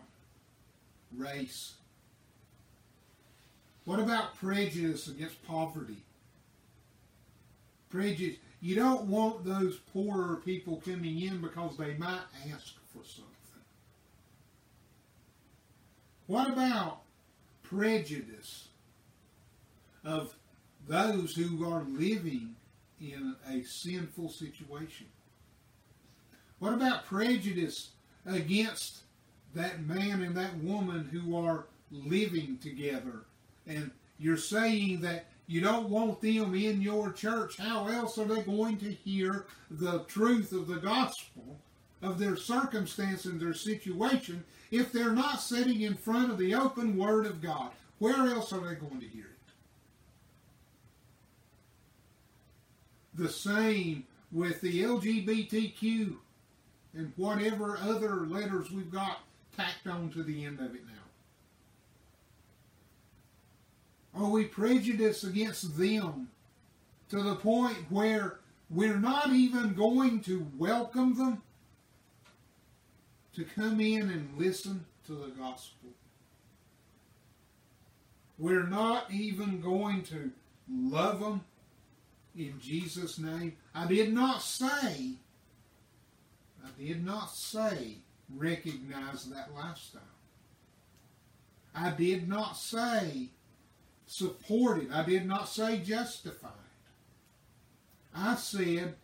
race. 1.16 1.74
What 3.84 3.98
about 3.98 4.36
prejudice 4.36 5.08
against 5.08 5.42
poverty? 5.44 5.98
Prejudice. 7.90 8.38
You 8.60 8.76
don't 8.76 9.02
want 9.04 9.44
those 9.44 9.78
poorer 9.92 10.36
people 10.44 10.80
coming 10.84 11.20
in 11.20 11.40
because 11.40 11.76
they 11.76 11.94
might 11.94 12.20
ask 12.52 12.74
for 12.92 13.04
something. 13.04 13.32
What 16.28 16.48
about 16.48 17.00
prejudice 17.62 18.68
of 20.04 20.34
those 20.88 21.34
who 21.34 21.70
are 21.70 21.84
living 21.84 22.54
in 23.00 23.34
a 23.50 23.62
sinful 23.62 24.28
situation? 24.28 25.06
What 26.58 26.74
about 26.74 27.06
prejudice 27.06 27.90
against 28.24 29.02
that 29.54 29.84
man 29.84 30.22
and 30.22 30.36
that 30.36 30.56
woman 30.58 31.08
who 31.10 31.36
are 31.36 31.66
living 31.90 32.58
together? 32.62 33.24
And 33.66 33.90
you're 34.18 34.36
saying 34.36 35.00
that 35.00 35.26
you 35.46 35.60
don't 35.60 35.88
want 35.88 36.20
them 36.20 36.54
in 36.54 36.80
your 36.80 37.10
church. 37.12 37.56
How 37.58 37.88
else 37.88 38.16
are 38.18 38.24
they 38.24 38.42
going 38.42 38.78
to 38.78 38.92
hear 38.92 39.46
the 39.70 40.00
truth 40.04 40.52
of 40.52 40.68
the 40.68 40.76
gospel, 40.76 41.58
of 42.00 42.18
their 42.18 42.36
circumstance 42.36 43.24
and 43.24 43.40
their 43.40 43.54
situation, 43.54 44.44
if 44.70 44.92
they're 44.92 45.12
not 45.12 45.40
sitting 45.40 45.82
in 45.82 45.94
front 45.94 46.30
of 46.30 46.38
the 46.38 46.54
open 46.54 46.96
Word 46.96 47.26
of 47.26 47.42
God? 47.42 47.72
Where 47.98 48.28
else 48.28 48.52
are 48.52 48.60
they 48.60 48.74
going 48.76 49.00
to 49.00 49.08
hear 49.08 49.24
it? 49.24 49.38
The 53.14 53.28
same 53.28 54.06
with 54.30 54.60
the 54.60 54.82
LGBTQ 54.82 56.16
and 56.94 57.12
whatever 57.16 57.78
other 57.78 58.26
letters 58.26 58.70
we've 58.70 58.90
got 58.90 59.20
tacked 59.56 59.86
on 59.86 60.10
to 60.10 60.22
the 60.22 60.44
end 60.44 60.60
of 60.60 60.74
it 60.74 60.82
now. 60.86 61.02
Are 64.14 64.30
we 64.30 64.44
prejudiced 64.44 65.24
against 65.24 65.78
them 65.78 66.28
to 67.10 67.22
the 67.22 67.34
point 67.34 67.76
where 67.90 68.38
we're 68.70 68.98
not 68.98 69.30
even 69.30 69.74
going 69.74 70.20
to 70.20 70.46
welcome 70.58 71.14
them 71.16 71.42
to 73.34 73.44
come 73.44 73.80
in 73.80 74.10
and 74.10 74.38
listen 74.38 74.84
to 75.06 75.12
the 75.12 75.28
gospel? 75.28 75.90
We're 78.38 78.66
not 78.66 79.10
even 79.10 79.60
going 79.60 80.02
to 80.04 80.30
love 80.70 81.20
them 81.20 81.42
in 82.36 82.58
Jesus' 82.60 83.18
name. 83.18 83.56
I 83.74 83.86
did 83.86 84.12
not 84.12 84.42
say, 84.42 85.14
I 86.64 86.68
did 86.78 87.04
not 87.04 87.30
say 87.30 87.96
recognize 88.34 89.24
that 89.26 89.54
lifestyle. 89.54 90.02
I 91.74 91.90
did 91.90 92.28
not 92.28 92.56
say 92.56 93.28
supported. 94.06 94.92
I 94.92 95.04
did 95.04 95.26
not 95.26 95.48
say 95.48 95.78
justified. 95.78 96.50
I 98.14 98.34
said 98.36 98.94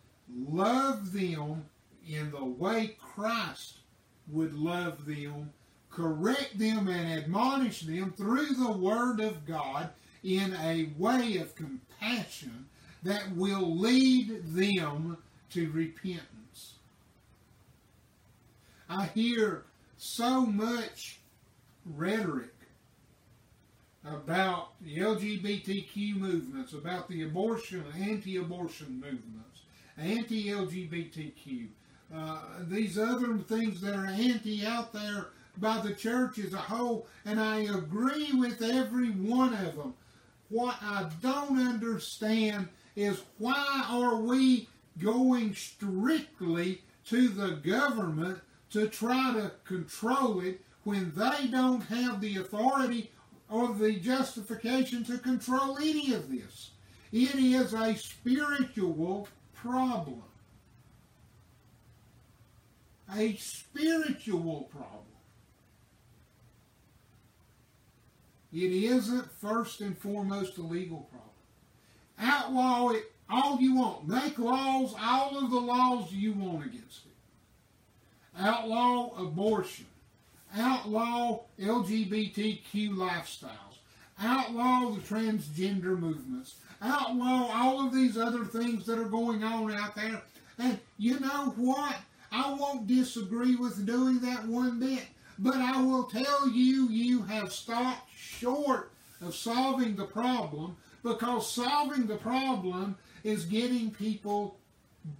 love 0.47 1.11
them 1.11 1.65
in 2.07 2.31
the 2.31 2.45
way 2.45 2.95
Christ 2.99 3.79
would 4.31 4.53
love 4.53 5.05
them, 5.05 5.51
correct 5.89 6.59
them 6.59 6.87
and 6.87 7.23
admonish 7.23 7.81
them 7.81 8.13
through 8.15 8.53
the 8.53 8.71
Word 8.71 9.19
of 9.19 9.47
God 9.47 9.89
in 10.23 10.53
a 10.61 10.89
way 10.97 11.37
of 11.37 11.55
compassion 11.55 12.68
that 13.03 13.35
will 13.35 13.77
lead 13.77 14.43
them 14.53 15.17
to 15.51 15.71
repentance. 15.71 16.75
I 18.89 19.05
hear 19.05 19.63
so 19.97 20.45
much 20.45 21.19
rhetoric 21.85 22.53
about 24.05 24.69
the 24.81 24.97
LGBTQ 24.97 26.15
movements, 26.15 26.73
about 26.73 27.07
the 27.09 27.23
abortion, 27.23 27.83
anti-abortion 27.99 28.99
movements, 28.99 29.61
anti-LGBTQ, 29.97 31.67
uh, 32.15 32.39
these 32.67 32.97
other 32.97 33.37
things 33.37 33.81
that 33.81 33.95
are 33.95 34.07
anti 34.07 34.65
out 34.65 34.91
there 34.93 35.27
by 35.57 35.79
the 35.81 35.93
church 35.93 36.39
as 36.39 36.53
a 36.53 36.57
whole, 36.57 37.05
and 37.25 37.39
I 37.39 37.61
agree 37.61 38.31
with 38.33 38.61
every 38.61 39.09
one 39.09 39.53
of 39.53 39.75
them. 39.75 39.93
What 40.49 40.77
I 40.81 41.07
don't 41.21 41.59
understand 41.59 42.69
is 42.99 43.21
why 43.37 43.85
are 43.89 44.17
we 44.17 44.67
going 44.99 45.55
strictly 45.55 46.81
to 47.05 47.29
the 47.29 47.51
government 47.51 48.39
to 48.71 48.87
try 48.87 49.33
to 49.33 49.51
control 49.65 50.41
it 50.41 50.61
when 50.83 51.11
they 51.15 51.47
don't 51.47 51.81
have 51.81 52.19
the 52.19 52.37
authority 52.37 53.09
or 53.49 53.73
the 53.73 53.93
justification 53.99 55.03
to 55.05 55.17
control 55.17 55.77
any 55.77 56.13
of 56.13 56.29
this. 56.29 56.71
It 57.11 57.35
is 57.35 57.73
a 57.73 57.95
spiritual 57.95 59.27
problem. 59.53 60.21
A 63.15 63.35
spiritual 63.37 64.69
problem. 64.71 65.05
It 68.53 68.71
isn't 68.71 69.31
first 69.31 69.81
and 69.81 69.97
foremost 69.97 70.57
a 70.57 70.61
legal 70.61 71.07
problem. 71.11 71.28
Outlaw 72.19 72.89
it 72.89 73.11
all 73.29 73.59
you 73.59 73.75
want. 73.75 74.07
Make 74.07 74.37
laws, 74.39 74.93
all 74.99 75.37
of 75.37 75.51
the 75.51 75.59
laws 75.59 76.11
you 76.11 76.33
want 76.33 76.65
against 76.65 77.05
it. 77.05 77.11
Outlaw 78.39 79.15
abortion 79.21 79.85
outlaw 80.57 81.41
LGBTQ 81.59 82.91
lifestyles, 82.91 83.77
outlaw 84.21 84.91
the 84.91 85.01
transgender 85.01 85.97
movements, 85.97 86.55
outlaw 86.81 87.49
all 87.53 87.85
of 87.85 87.93
these 87.93 88.17
other 88.17 88.45
things 88.45 88.85
that 88.85 88.99
are 88.99 89.09
going 89.09 89.43
on 89.43 89.71
out 89.73 89.95
there. 89.95 90.21
And 90.57 90.79
you 90.97 91.19
know 91.19 91.53
what? 91.55 91.95
I 92.31 92.53
won't 92.53 92.87
disagree 92.87 93.55
with 93.55 93.85
doing 93.85 94.19
that 94.19 94.45
one 94.45 94.79
bit, 94.79 95.05
but 95.39 95.55
I 95.55 95.81
will 95.81 96.03
tell 96.03 96.47
you, 96.49 96.89
you 96.89 97.23
have 97.23 97.51
stopped 97.51 98.09
short 98.15 98.91
of 99.21 99.35
solving 99.35 99.95
the 99.95 100.05
problem 100.05 100.77
because 101.03 101.51
solving 101.51 102.07
the 102.07 102.17
problem 102.17 102.97
is 103.23 103.45
getting 103.45 103.91
people 103.91 104.57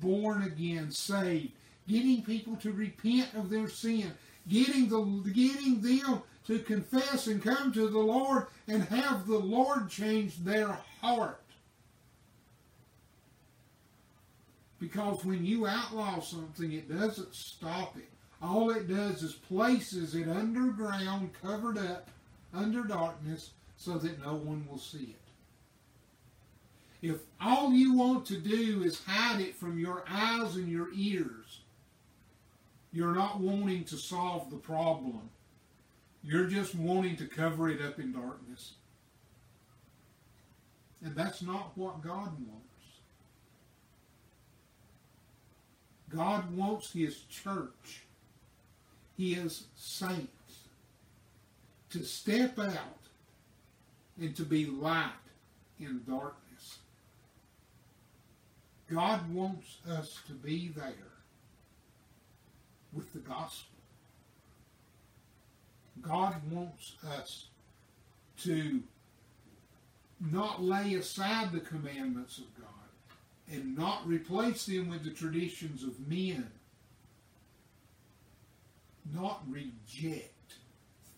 born 0.02 0.44
again, 0.44 0.92
saved, 0.92 1.52
getting 1.88 2.24
people 2.24 2.56
to 2.58 2.72
repent 2.72 3.34
of 3.34 3.50
their 3.50 3.70
sin, 3.70 4.12
getting 4.48 4.90
the 4.90 5.02
getting 5.32 5.82
them 5.82 6.22
to 6.48 6.60
confess 6.60 7.28
and 7.28 7.44
come 7.44 7.72
to 7.72 7.88
the 7.88 8.00
Lord 8.00 8.48
and 8.68 8.84
have 8.84 9.28
the 9.28 9.38
Lord 9.38 9.90
change 9.90 10.38
their 10.38 10.80
heart. 11.02 11.42
Because 14.80 15.24
when 15.26 15.46
you 15.46 15.68
outlaw 15.68 16.22
something, 16.22 16.72
it 16.72 16.90
doesn't 16.90 17.36
stop 17.36 17.98
it. 17.98 18.10
All 18.42 18.70
it 18.72 18.88
does 18.88 19.22
is 19.22 19.34
places 19.34 20.16
it 20.16 20.30
underground, 20.30 21.32
covered 21.42 21.78
up, 21.78 22.10
under 22.54 22.84
darkness, 22.84 23.52
so 23.76 23.98
that 23.98 24.24
no 24.26 24.36
one 24.36 24.66
will 24.70 24.80
see 24.80 25.16
it. 25.16 25.29
If 27.02 27.18
all 27.40 27.72
you 27.72 27.94
want 27.94 28.26
to 28.28 28.38
do 28.38 28.84
is 28.84 29.02
hide 29.06 29.42
it 29.42 29.56
from 29.56 29.80
your 29.80 30.04
eyes 30.10 30.56
and 30.56 30.68
your 30.68 30.90
ears, 30.94 31.62
you're 32.92 33.16
not 33.16 33.40
wanting 33.40 33.86
to 33.86 33.98
solve 33.98 34.50
the 34.50 34.58
problem. 34.58 35.30
You're 36.24 36.48
just 36.48 36.76
wanting 36.76 37.16
to 37.18 37.28
cover 37.28 37.70
it 37.70 37.82
up 37.82 38.00
in 38.00 38.12
darkness. 38.12 38.74
And 41.04 41.16
that's 41.16 41.42
not 41.42 41.72
what 41.76 42.02
God 42.02 42.34
wants. 42.46 42.66
God 46.10 46.54
wants 46.54 46.92
His 46.92 47.22
church, 47.30 48.04
his 49.20 49.66
saints 49.76 50.30
to 51.90 52.04
step 52.06 52.58
out 52.58 53.00
and 54.20 54.34
to 54.36 54.44
be 54.44 54.66
light 54.66 55.12
in 55.78 56.02
darkness. 56.08 56.49
God 58.92 59.32
wants 59.32 59.78
us 59.90 60.20
to 60.28 60.34
be 60.34 60.72
there 60.76 60.94
with 62.92 63.12
the 63.14 63.20
gospel. 63.20 63.78
God 66.02 66.36
wants 66.50 66.94
us 67.18 67.48
to 68.44 68.82
not 70.20 70.62
lay 70.64 70.96
aside 70.96 71.52
the 71.52 71.60
commandments 71.60 72.40
of 72.40 72.46
God 72.60 72.70
and 73.52 73.78
not 73.78 74.08
replace 74.08 74.66
them 74.66 74.90
with 74.90 75.04
the 75.04 75.12
traditions 75.12 75.84
of 75.84 76.08
men, 76.08 76.50
not 79.14 79.42
reject 79.50 80.56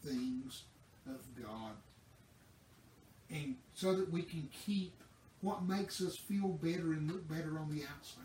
things 0.04 0.64
of 1.08 1.20
God, 1.42 1.74
and 3.30 3.56
so 3.74 3.94
that 3.94 4.12
we 4.12 4.24
can 4.24 4.50
keep 4.66 4.94
what 5.41 5.67
makes 5.67 6.01
us 6.01 6.15
feel 6.15 6.47
better 6.47 6.93
and 6.93 7.12
look 7.12 7.27
better 7.27 7.60
on 7.60 7.69
the 7.69 7.84
outside. 7.84 8.23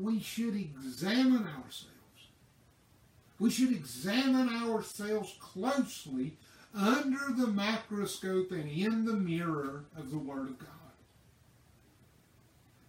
We 0.00 0.20
should 0.20 0.56
examine 0.56 1.46
ourselves. 1.46 1.90
We 3.38 3.50
should 3.50 3.72
examine 3.72 4.48
ourselves 4.48 5.36
closely 5.40 6.36
under 6.74 7.32
the 7.36 7.46
microscope 7.46 8.50
and 8.52 8.68
in 8.68 9.04
the 9.04 9.14
mirror 9.14 9.84
of 9.96 10.10
the 10.10 10.18
Word 10.18 10.48
of 10.48 10.58
God. 10.58 10.68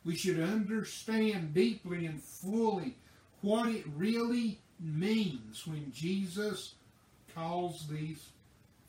We 0.05 0.15
should 0.15 0.39
understand 0.39 1.53
deeply 1.53 2.05
and 2.05 2.21
fully 2.21 2.95
what 3.41 3.67
it 3.67 3.85
really 3.95 4.59
means 4.79 5.65
when 5.65 5.91
Jesus 5.91 6.75
calls 7.33 7.87
these 7.87 8.27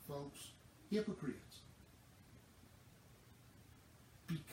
folks 0.07 0.49
hypocrites. 0.89 1.46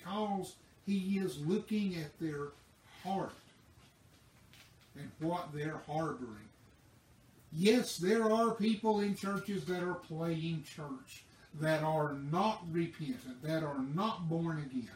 Because 0.04 0.54
he 0.86 1.18
is 1.18 1.38
looking 1.40 1.96
at 1.96 2.18
their 2.20 2.48
heart 3.02 3.32
and 4.96 5.10
what 5.18 5.52
they're 5.54 5.80
harboring. 5.86 6.48
Yes, 7.52 7.96
there 7.96 8.30
are 8.30 8.50
people 8.50 9.00
in 9.00 9.14
churches 9.14 9.64
that 9.66 9.82
are 9.82 9.94
playing 9.94 10.64
church, 10.64 11.24
that 11.60 11.82
are 11.82 12.14
not 12.30 12.62
repentant, 12.70 13.42
that 13.42 13.62
are 13.62 13.82
not 13.94 14.28
born 14.28 14.58
again. 14.58 14.88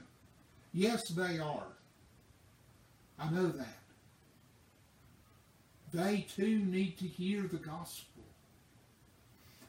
Yes, 0.75 1.09
they 1.09 1.39
are. 1.39 1.67
I 3.19 3.31
know 3.31 3.49
that. 3.49 3.79
They 5.93 6.27
too 6.37 6.59
need 6.59 6.99
to 6.99 7.07
hear 7.07 7.43
the 7.43 7.57
gospel. 7.57 8.05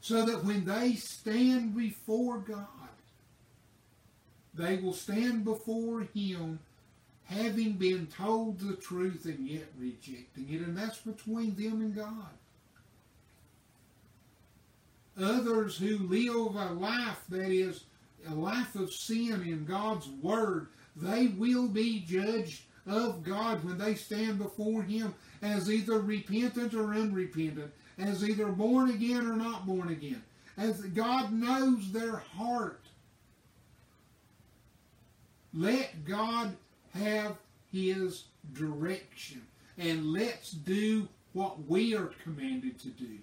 So 0.02 0.26
that 0.26 0.44
when 0.44 0.66
they 0.66 0.94
stand 0.94 1.76
before 1.76 2.40
God, 2.40 2.66
they 4.54 4.78
will 4.78 4.94
stand 4.94 5.44
before 5.44 6.02
Him 6.14 6.60
having 7.26 7.74
been 7.74 8.08
told 8.08 8.60
the 8.60 8.76
truth 8.76 9.26
and 9.26 9.48
yet 9.48 9.68
rejecting 9.78 10.48
it. 10.50 10.62
And 10.62 10.76
that's 10.76 10.98
between 10.98 11.56
them 11.56 11.82
and 11.82 11.96
God. 11.96 12.30
Others 15.22 15.78
who 15.78 15.98
live 16.08 16.56
a 16.56 16.74
life 16.74 17.24
that 17.30 17.52
is 17.52 17.84
a 18.28 18.34
life 18.34 18.76
of 18.76 18.92
sin 18.92 19.44
in 19.46 19.66
God's 19.66 20.08
Word, 20.22 20.68
they 20.96 21.28
will 21.28 21.68
be 21.68 22.00
judged 22.00 22.64
of 22.88 23.24
God 23.24 23.64
when 23.64 23.78
they 23.78 23.96
stand 23.96 24.40
before 24.40 24.82
Him 24.82 25.14
as 25.42 25.70
either 25.70 26.00
repentant 26.00 26.74
or 26.74 26.94
unrepentant, 26.94 27.72
as 27.98 28.28
either 28.28 28.48
born 28.48 28.90
again 28.90 29.28
or 29.28 29.36
not 29.36 29.68
born 29.68 29.90
again. 29.90 30.24
As 30.58 30.82
God 30.82 31.32
knows 31.32 31.92
their 31.92 32.18
heart. 32.18 32.82
Let 35.60 36.06
God 36.06 36.56
have 36.94 37.36
His 37.72 38.24
direction. 38.54 39.42
And 39.78 40.14
let's 40.14 40.52
do 40.52 41.08
what 41.34 41.68
we 41.68 41.96
are 41.96 42.12
commanded 42.24 42.80
to 42.80 42.88
do 42.88 43.18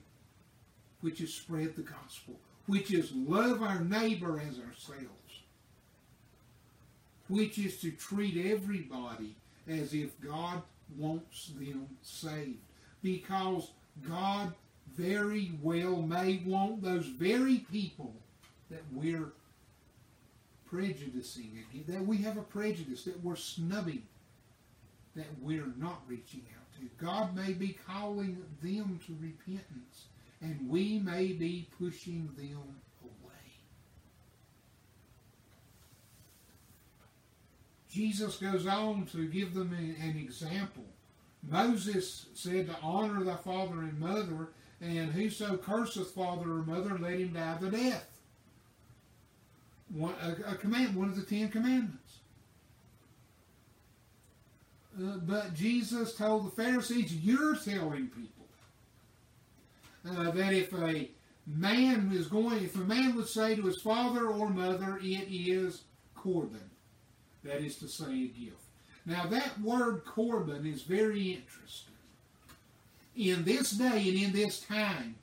which 1.01 1.21
is 1.21 1.33
spread 1.33 1.77
the 1.77 1.83
gospel, 1.83 2.35
which 2.67 2.93
is 2.93 3.13
love 3.13 3.63
our 3.63 3.81
neighbor 3.81 4.41
as 4.41 4.59
ourselves, 4.59 5.43
which 7.29 7.59
is 7.59 7.77
to 7.81 7.93
treat 7.93 8.51
everybody 8.51 9.37
as 9.69 9.95
if 9.95 10.21
God 10.21 10.63
wants 10.97 11.53
them 11.59 11.87
saved. 12.03 12.59
Because 13.03 13.71
God 14.09 14.53
very 14.97 15.53
well 15.63 16.03
may 16.03 16.43
want 16.45 16.83
those 16.83 17.07
very 17.07 17.59
people 17.71 18.13
that 18.71 18.83
we're 18.93 19.31
prejudicing, 20.67 21.65
that 21.87 22.05
we 22.05 22.19
have 22.19 22.37
a 22.37 22.43
prejudice, 22.43 23.05
that 23.05 23.23
we're 23.23 23.37
snubbing, 23.37 24.03
that 25.15 25.27
we're 25.41 25.73
not 25.77 26.03
reaching 26.07 26.45
out 26.57 26.73
to. 26.75 27.05
God 27.05 27.35
may 27.35 27.53
be 27.53 27.79
calling 27.87 28.43
them 28.63 29.01
to 29.07 29.17
repentance 29.21 30.07
and 30.41 30.69
we 30.69 30.99
may 30.99 31.29
be 31.29 31.67
pushing 31.79 32.29
them 32.37 32.77
away. 33.03 33.33
Jesus 37.91 38.37
goes 38.37 38.67
on 38.67 39.07
to 39.13 39.27
give 39.29 39.55
them 39.55 39.73
an 39.73 40.19
example. 40.19 40.85
Moses 41.49 42.27
said 42.35 42.67
to 42.67 42.77
honor 42.83 43.25
thy 43.25 43.37
father 43.37 43.81
and 43.81 43.99
mother, 43.99 44.49
and 44.81 45.13
whoso 45.13 45.57
curseth 45.57 46.11
father 46.11 46.51
or 46.51 46.63
mother, 46.63 46.99
let 46.99 47.19
him 47.19 47.33
die 47.33 47.57
the 47.61 47.71
death. 47.71 48.16
One, 49.95 50.15
a, 50.21 50.53
a 50.53 50.55
command, 50.57 50.97
one 50.97 51.09
of 51.09 51.17
the 51.17 51.23
Ten 51.23 51.49
Commandments. 51.49 52.19
Uh, 54.99 55.19
but 55.19 55.55
Jesus 55.55 56.15
told 56.15 56.47
the 56.47 56.51
Pharisees, 56.51 57.15
you're 57.15 57.57
telling 57.57 58.09
people 58.09 58.47
uh, 60.11 60.31
that 60.31 60.53
if 60.53 60.73
a 60.73 61.11
man 61.47 62.11
is 62.13 62.27
going, 62.27 62.65
if 62.65 62.75
a 62.77 62.81
man 62.81 63.15
would 63.17 63.29
say 63.29 63.55
to 63.55 63.63
his 63.63 63.81
father 63.81 64.27
or 64.29 64.49
mother, 64.49 64.99
it 65.03 65.29
is 65.31 65.83
Corban. 66.15 66.71
That 67.45 67.61
is 67.61 67.77
to 67.77 67.89
say, 67.89 68.25
a 68.25 68.27
gift. 68.29 68.57
Now, 69.05 69.27
that 69.27 69.61
word 69.61 70.05
Corban 70.05 70.67
is 70.67 70.83
very 70.83 71.33
interesting. 71.33 71.95
In 73.15 73.45
this 73.45 73.71
day 73.71 74.09
and 74.09 74.19
in 74.19 74.33
this 74.33 74.61
time, 74.61 75.15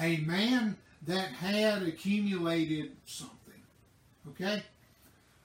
a 0.00 0.18
man 0.18 0.76
that 1.08 1.28
had 1.32 1.82
accumulated 1.82 2.92
something, 3.04 3.60
okay? 4.30 4.62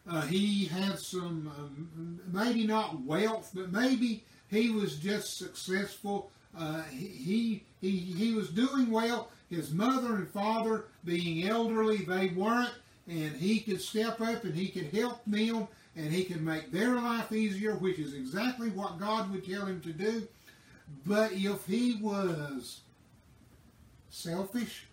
Uh, 0.10 0.22
he 0.22 0.66
had 0.66 1.00
some, 1.00 1.52
um, 1.58 2.20
maybe 2.32 2.68
not 2.68 3.02
wealth, 3.02 3.52
but 3.54 3.72
maybe 3.72 4.24
he 4.50 4.70
was 4.70 4.98
just 4.98 5.38
successful 5.38 6.32
uh, 6.58 6.84
he, 6.84 7.64
he, 7.82 7.90
he 7.90 8.34
was 8.34 8.50
doing 8.50 8.92
well. 8.92 9.30
His 9.50 9.72
mother 9.72 10.16
and 10.16 10.30
father, 10.30 10.86
being 11.04 11.48
elderly, 11.48 11.98
they 11.98 12.28
weren't, 12.30 12.74
and 13.08 13.36
he 13.36 13.60
could 13.60 13.82
step 13.82 14.22
up 14.22 14.44
and 14.44 14.56
he 14.56 14.68
could 14.68 14.94
help 14.94 15.24
them 15.26 15.68
and 15.96 16.12
he 16.12 16.24
could 16.24 16.42
make 16.42 16.72
their 16.72 16.96
life 16.96 17.32
easier, 17.32 17.76
which 17.76 18.00
is 18.00 18.14
exactly 18.14 18.70
what 18.70 19.00
God 19.00 19.32
would 19.32 19.46
tell 19.46 19.66
him 19.66 19.82
to 19.82 19.94
do. 19.94 20.28
But 21.06 21.34
if 21.34 21.66
he 21.66 22.00
was 22.02 22.82
selfish, 24.10 24.88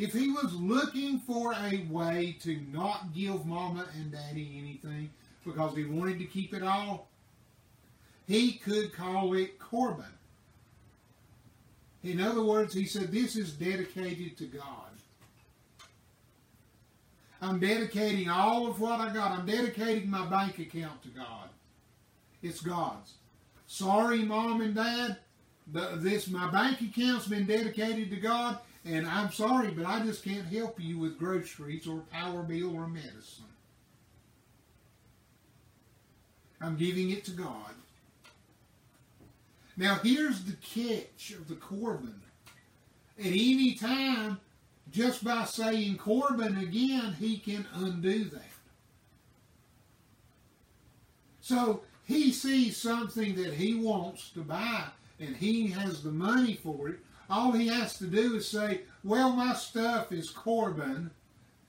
if 0.00 0.14
he 0.14 0.30
was 0.30 0.54
looking 0.54 1.18
for 1.18 1.52
a 1.52 1.86
way 1.90 2.34
to 2.40 2.58
not 2.72 3.12
give 3.14 3.44
mama 3.44 3.84
and 3.94 4.10
daddy 4.10 4.56
anything 4.58 5.10
because 5.44 5.76
he 5.76 5.84
wanted 5.84 6.18
to 6.18 6.24
keep 6.24 6.54
it 6.54 6.62
all, 6.62 7.08
he 8.26 8.52
could 8.52 8.94
call 8.94 9.34
it 9.34 9.58
Corban. 9.58 10.06
In 12.02 12.18
other 12.18 12.42
words, 12.42 12.72
he 12.72 12.86
said, 12.86 13.12
This 13.12 13.36
is 13.36 13.52
dedicated 13.52 14.38
to 14.38 14.46
God. 14.46 14.64
I'm 17.42 17.60
dedicating 17.60 18.30
all 18.30 18.66
of 18.66 18.80
what 18.80 19.00
I 19.00 19.12
got. 19.12 19.32
I'm 19.32 19.44
dedicating 19.44 20.08
my 20.08 20.26
bank 20.26 20.58
account 20.58 21.02
to 21.02 21.08
God. 21.08 21.50
It's 22.42 22.62
God's. 22.62 23.12
Sorry, 23.66 24.24
mom 24.24 24.62
and 24.62 24.74
dad. 24.74 25.18
This 25.96 26.28
my 26.28 26.50
bank 26.50 26.80
account's 26.80 27.28
been 27.28 27.44
dedicated 27.44 28.08
to 28.10 28.16
God, 28.16 28.58
and 28.84 29.06
I'm 29.06 29.30
sorry, 29.30 29.70
but 29.70 29.86
I 29.86 30.00
just 30.00 30.24
can't 30.24 30.46
help 30.46 30.80
you 30.80 30.98
with 30.98 31.18
groceries 31.18 31.86
or 31.86 32.00
power 32.10 32.42
bill 32.42 32.74
or 32.74 32.86
medicine. 32.86 33.44
I'm 36.60 36.76
giving 36.76 37.10
it 37.10 37.24
to 37.24 37.30
God. 37.32 37.74
Now 39.76 39.94
here's 40.02 40.44
the 40.44 40.56
catch 40.56 41.30
of 41.32 41.48
the 41.48 41.54
Corban. 41.54 42.20
At 43.18 43.26
any 43.26 43.74
time, 43.74 44.40
just 44.90 45.22
by 45.24 45.44
saying 45.44 45.98
Corban 45.98 46.58
again, 46.58 47.16
he 47.18 47.38
can 47.38 47.66
undo 47.74 48.24
that. 48.24 48.42
So 51.40 51.82
he 52.06 52.32
sees 52.32 52.76
something 52.76 53.34
that 53.36 53.54
he 53.54 53.74
wants 53.74 54.30
to 54.30 54.40
buy 54.40 54.84
and 55.18 55.36
he 55.36 55.68
has 55.68 56.02
the 56.02 56.10
money 56.10 56.58
for 56.62 56.88
it. 56.88 56.98
All 57.30 57.52
he 57.52 57.68
has 57.68 57.96
to 57.98 58.06
do 58.06 58.34
is 58.36 58.48
say, 58.48 58.80
Well, 59.04 59.32
my 59.32 59.54
stuff 59.54 60.10
is 60.10 60.30
Corban. 60.30 61.12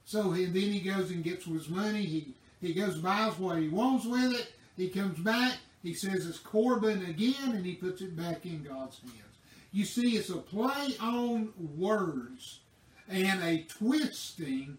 So 0.04 0.32
he, 0.32 0.45
then 0.45 0.56
he 0.56 0.80
goes 0.80 1.12
and 1.12 1.24
gets 1.24 1.45
his 1.45 1.69
money. 1.69 2.04
He, 2.04 2.34
he 2.60 2.74
goes 2.74 2.97
buys 2.97 3.38
what 3.38 3.60
he 3.60 3.69
wants 3.69 4.06
with 4.06 4.34
it. 4.34 4.54
He 4.76 4.89
comes 4.89 5.19
back. 5.19 5.58
He 5.84 5.93
says 5.93 6.26
it's 6.26 6.39
Corban 6.39 7.06
again 7.06 7.54
and 7.54 7.65
he 7.65 7.76
puts 7.76 8.02
it 8.02 8.15
back 8.15 8.45
in 8.45 8.63
God's 8.63 9.00
hands. 9.00 9.15
You 9.71 9.86
see, 9.86 10.17
it's 10.17 10.30
a 10.30 10.38
play 10.38 10.95
on 11.00 11.54
words 11.78 12.60
and 13.08 13.41
a 13.43 13.63
twisting 13.63 14.78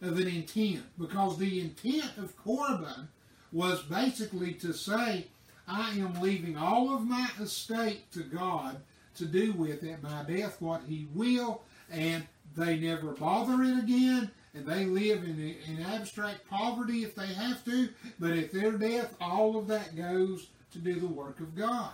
of 0.00 0.18
an 0.18 0.28
intent 0.28 0.84
because 0.98 1.38
the 1.38 1.60
intent 1.60 2.16
of 2.16 2.36
Corban 2.36 3.08
was 3.52 3.82
basically 3.82 4.54
to 4.54 4.72
say, 4.72 5.26
I 5.68 5.90
am 5.92 6.20
leaving 6.20 6.56
all 6.56 6.94
of 6.94 7.06
my 7.06 7.28
estate 7.40 8.10
to 8.12 8.22
God 8.22 8.80
to 9.16 9.24
do 9.24 9.52
with 9.52 9.84
at 9.84 10.02
my 10.02 10.22
death 10.24 10.60
what 10.60 10.82
He 10.88 11.06
will, 11.14 11.62
and 11.90 12.24
they 12.56 12.78
never 12.78 13.12
bother 13.12 13.62
it 13.62 13.78
again, 13.78 14.30
and 14.54 14.66
they 14.66 14.84
live 14.84 15.24
in, 15.24 15.56
in 15.66 15.84
abstract 15.84 16.48
poverty 16.48 17.02
if 17.02 17.14
they 17.14 17.26
have 17.26 17.64
to, 17.64 17.88
but 18.18 18.30
at 18.30 18.52
their 18.52 18.72
death, 18.72 19.14
all 19.20 19.56
of 19.56 19.66
that 19.68 19.96
goes 19.96 20.48
to 20.72 20.78
do 20.78 21.00
the 21.00 21.06
work 21.06 21.40
of 21.40 21.56
God. 21.56 21.92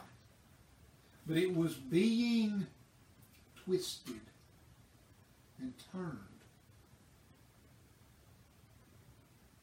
But 1.26 1.37
it 1.37 1.54
was 1.54 1.74
being 1.74 2.66
twisted 3.64 4.20
and 5.61 5.72
turned. 5.92 6.18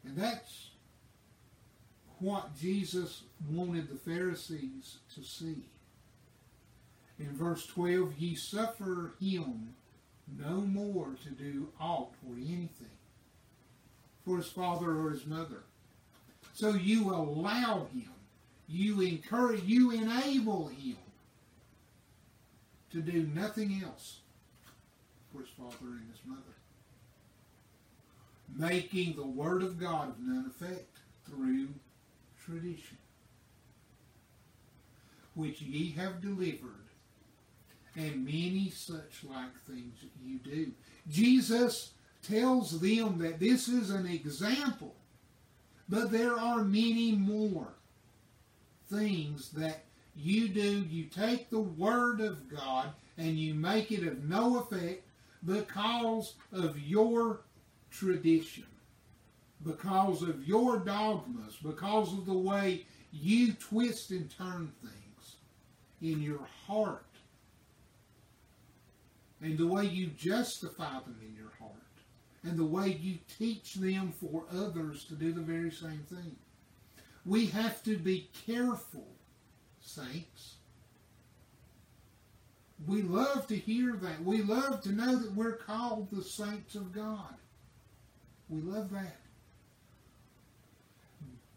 And 0.05 0.15
that's 0.15 0.69
what 2.19 2.57
Jesus 2.57 3.23
wanted 3.49 3.89
the 3.89 3.97
Pharisees 3.97 4.97
to 5.15 5.23
see. 5.23 5.65
In 7.19 7.35
verse 7.35 7.65
12, 7.67 8.17
ye 8.17 8.35
suffer 8.35 9.13
him 9.19 9.73
no 10.37 10.61
more 10.61 11.15
to 11.23 11.29
do 11.29 11.69
aught 11.79 12.11
or 12.27 12.35
anything 12.35 12.91
for 14.25 14.37
his 14.37 14.47
father 14.47 14.91
or 14.91 15.09
his 15.11 15.25
mother. 15.25 15.63
So 16.53 16.73
you 16.73 17.13
allow 17.13 17.87
him, 17.93 18.09
you 18.67 19.01
encourage, 19.01 19.63
you 19.63 19.91
enable 19.91 20.67
him 20.67 20.97
to 22.91 23.01
do 23.01 23.29
nothing 23.33 23.81
else 23.83 24.19
for 25.31 25.41
his 25.41 25.49
father 25.49 25.75
and 25.81 26.09
his 26.11 26.21
mother. 26.25 26.41
Making 28.55 29.15
the 29.15 29.25
word 29.25 29.63
of 29.63 29.79
God 29.79 30.09
of 30.09 30.19
none 30.19 30.45
effect 30.49 30.97
through 31.25 31.69
tradition, 32.43 32.97
which 35.35 35.61
ye 35.61 35.91
have 35.91 36.21
delivered, 36.21 36.86
and 37.97 38.23
many 38.23 38.69
such 38.69 39.25
like 39.25 39.59
things 39.67 39.99
that 40.01 40.11
you 40.23 40.39
do. 40.39 40.71
Jesus 41.09 41.91
tells 42.21 42.79
them 42.79 43.17
that 43.17 43.39
this 43.39 43.67
is 43.67 43.89
an 43.89 44.05
example, 44.05 44.95
but 45.89 46.11
there 46.11 46.37
are 46.37 46.63
many 46.63 47.11
more 47.11 47.73
things 48.89 49.49
that 49.49 49.83
you 50.15 50.47
do. 50.47 50.85
You 50.89 51.05
take 51.05 51.49
the 51.49 51.59
Word 51.59 52.21
of 52.21 52.47
God 52.49 52.91
and 53.17 53.37
you 53.37 53.53
make 53.53 53.91
it 53.91 54.07
of 54.07 54.23
no 54.23 54.59
effect 54.59 55.03
because 55.43 56.35
of 56.53 56.79
your 56.79 57.41
tradition 57.91 58.65
because 59.65 60.21
of 60.21 60.47
your 60.47 60.79
dogmas, 60.79 61.57
because 61.63 62.13
of 62.13 62.25
the 62.25 62.37
way 62.37 62.85
you 63.11 63.53
twist 63.53 64.11
and 64.11 64.29
turn 64.29 64.71
things 64.81 65.35
in 66.01 66.21
your 66.21 66.45
heart, 66.65 67.05
and 69.41 69.57
the 69.57 69.67
way 69.67 69.85
you 69.85 70.07
justify 70.07 70.93
them 70.99 71.19
in 71.21 71.35
your 71.35 71.51
heart, 71.59 71.73
and 72.43 72.57
the 72.57 72.65
way 72.65 72.89
you 72.89 73.17
teach 73.37 73.75
them 73.75 74.11
for 74.19 74.43
others 74.51 75.03
to 75.05 75.13
do 75.13 75.31
the 75.31 75.41
very 75.41 75.71
same 75.71 76.05
thing. 76.09 76.35
We 77.25 77.47
have 77.47 77.83
to 77.83 77.97
be 77.97 78.29
careful, 78.45 79.07
saints. 79.81 80.55
We 82.85 83.01
love 83.01 83.47
to 83.47 83.55
hear 83.55 83.93
that. 83.93 84.23
We 84.23 84.43
love 84.43 84.81
to 84.83 84.91
know 84.91 85.15
that 85.15 85.35
we're 85.35 85.57
called 85.57 86.09
the 86.11 86.23
saints 86.23 86.75
of 86.75 86.93
God. 86.93 87.35
We 88.49 88.61
love 88.61 88.91
that. 88.91 89.17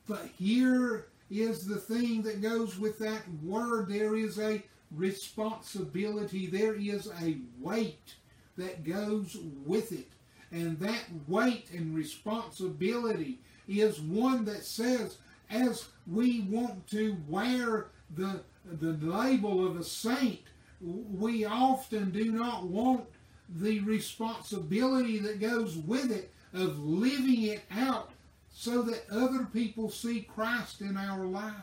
But 0.09 0.29
here 0.37 1.07
is 1.31 1.67
the 1.67 1.77
thing 1.77 2.23
that 2.23 2.43
goes 2.43 2.79
with 2.79 2.99
that 2.99 3.23
word. 3.45 3.89
There 3.89 4.17
is 4.17 4.41
a 4.41 4.61
responsibility. 4.95 6.47
There 6.47 6.75
is 6.75 7.11
a 7.23 7.39
weight 7.61 8.15
that 8.57 8.85
goes 8.85 9.37
with 9.65 9.93
it. 9.93 10.09
And 10.53 10.79
that 10.81 11.05
weight 11.29 11.71
and 11.73 11.95
responsibility 11.95 13.39
is 13.69 14.01
one 14.01 14.45
that 14.47 14.65
says, 14.65 15.19
as 15.49 15.87
we 16.11 16.43
want 16.43 16.87
to 16.89 17.17
wear 17.29 17.89
the, 18.17 18.41
the 18.65 18.93
label 19.07 19.67
of 19.67 19.79
a 19.79 19.85
saint, 19.85 20.41
we 20.81 21.45
often 21.45 22.11
do 22.11 22.33
not 22.33 22.65
want 22.65 23.05
the 23.49 23.81
responsibility 23.81 25.19
that 25.19 25.41
goes 25.41 25.77
with 25.77 26.11
it 26.11 26.33
of 26.53 26.79
living 26.79 27.43
it 27.43 27.63
out 27.71 28.11
so 28.53 28.83
that 28.83 29.07
other 29.11 29.45
people 29.53 29.91
see 29.91 30.23
Christ 30.23 30.81
in 30.81 30.97
our 30.97 31.25
lives. 31.25 31.55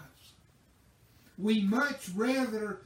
We 1.38 1.62
much 1.62 2.10
rather 2.16 2.82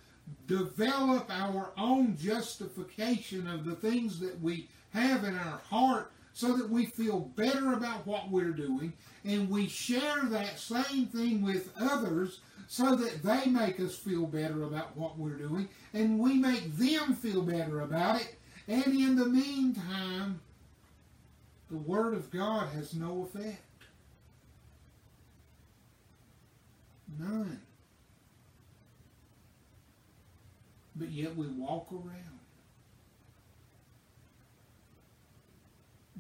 develop 0.47 1.29
our 1.29 1.71
own 1.77 2.17
justification 2.17 3.47
of 3.47 3.65
the 3.65 3.75
things 3.75 4.19
that 4.19 4.39
we 4.41 4.67
have 4.93 5.23
in 5.23 5.37
our 5.37 5.61
heart 5.69 6.11
so 6.33 6.55
that 6.55 6.69
we 6.69 6.85
feel 6.85 7.19
better 7.35 7.73
about 7.73 8.05
what 8.07 8.29
we're 8.29 8.51
doing. 8.51 8.93
And 9.25 9.49
we 9.49 9.67
share 9.67 10.23
that 10.23 10.59
same 10.59 11.07
thing 11.07 11.41
with 11.41 11.71
others 11.79 12.39
so 12.67 12.95
that 12.95 13.21
they 13.21 13.45
make 13.51 13.79
us 13.79 13.95
feel 13.95 14.25
better 14.25 14.63
about 14.63 14.95
what 14.95 15.17
we're 15.17 15.37
doing. 15.37 15.67
And 15.93 16.19
we 16.19 16.35
make 16.35 16.75
them 16.77 17.15
feel 17.15 17.41
better 17.41 17.81
about 17.81 18.21
it. 18.21 18.35
And 18.67 18.87
in 18.87 19.15
the 19.15 19.25
meantime 19.25 20.39
the 21.69 21.77
word 21.77 22.13
of 22.13 22.29
God 22.29 22.67
has 22.75 22.93
no 22.93 23.23
effect. 23.23 23.63
None. 27.17 27.61
But 30.95 31.09
yet 31.09 31.35
we 31.35 31.47
walk 31.47 31.91
around. 31.91 32.39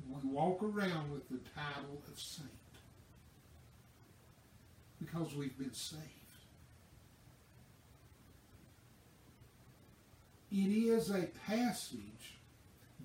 We 0.09 0.29
walk 0.29 0.61
around 0.63 1.11
with 1.11 1.29
the 1.29 1.39
title 1.55 2.01
of 2.11 2.19
saint 2.19 2.49
because 4.99 5.33
we've 5.35 5.57
been 5.57 5.73
saved. 5.73 6.01
It 10.51 10.67
is 10.67 11.09
a 11.09 11.27
passage 11.47 12.35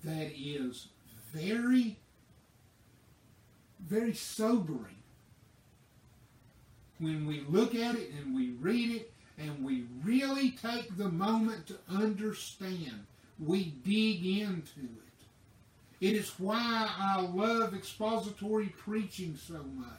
that 0.03 0.33
is 0.37 0.89
very, 1.33 1.97
very 3.79 4.15
sobering 4.15 4.97
when 6.99 7.27
we 7.27 7.45
look 7.49 7.75
at 7.75 7.95
it 7.95 8.11
and 8.19 8.35
we 8.35 8.51
read 8.61 8.91
it 8.91 9.13
and 9.39 9.65
we 9.65 9.85
really 10.05 10.51
take 10.51 10.97
the 10.97 11.09
moment 11.09 11.67
to 11.67 11.77
understand, 11.91 13.05
we 13.39 13.75
dig 13.85 14.25
into 14.25 14.81
it. 14.81 15.07
It 16.01 16.15
is 16.15 16.33
why 16.39 16.89
I 16.99 17.21
love 17.21 17.75
expository 17.75 18.75
preaching 18.79 19.37
so 19.37 19.65
much. 19.75 19.91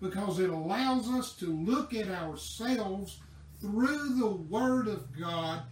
Because 0.00 0.40
it 0.40 0.50
allows 0.50 1.08
us 1.08 1.34
to 1.36 1.46
look 1.46 1.94
at 1.94 2.08
ourselves 2.08 3.18
through 3.60 4.18
the 4.18 4.26
Word 4.26 4.88
of 4.88 5.18
God 5.18 5.62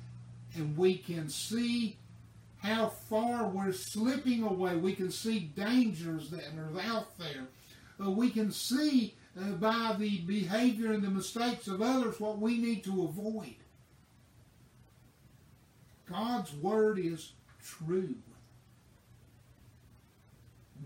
and 0.56 0.76
we 0.76 0.96
can 0.96 1.28
see 1.28 1.96
how 2.58 2.88
far 2.88 3.48
we're 3.48 3.72
slipping 3.72 4.42
away. 4.42 4.76
We 4.76 4.94
can 4.94 5.10
see 5.10 5.50
dangers 5.54 6.30
that 6.30 6.44
are 6.56 6.80
out 6.80 7.18
there. 7.18 7.44
Uh, 8.02 8.10
we 8.10 8.30
can 8.30 8.50
see 8.50 9.14
uh, 9.40 9.52
by 9.52 9.94
the 9.98 10.18
behavior 10.18 10.92
and 10.92 11.02
the 11.02 11.10
mistakes 11.10 11.66
of 11.66 11.82
others 11.82 12.20
what 12.20 12.38
we 12.38 12.58
need 12.58 12.84
to 12.84 13.04
avoid. 13.04 13.56
God's 16.10 16.52
word 16.54 16.98
is 16.98 17.32
true. 17.62 18.14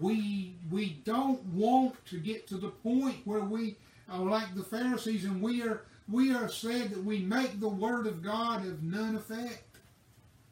We 0.01 0.55
we 0.71 1.01
don't 1.05 1.45
want 1.47 2.05
to 2.07 2.19
get 2.19 2.47
to 2.49 2.57
the 2.57 2.69
point 2.69 3.17
where 3.25 3.41
we 3.41 3.77
are 4.09 4.25
like 4.25 4.55
the 4.55 4.63
Pharisees 4.63 5.25
and 5.25 5.43
we 5.43 5.63
are 5.63 5.83
we 6.09 6.33
are 6.35 6.49
said 6.49 6.91
that 6.91 7.05
we 7.05 7.19
make 7.19 7.61
the 7.61 7.69
word 7.69 8.07
of 8.07 8.23
God 8.23 8.65
of 8.67 8.83
none 8.83 9.17
effect 9.17 9.77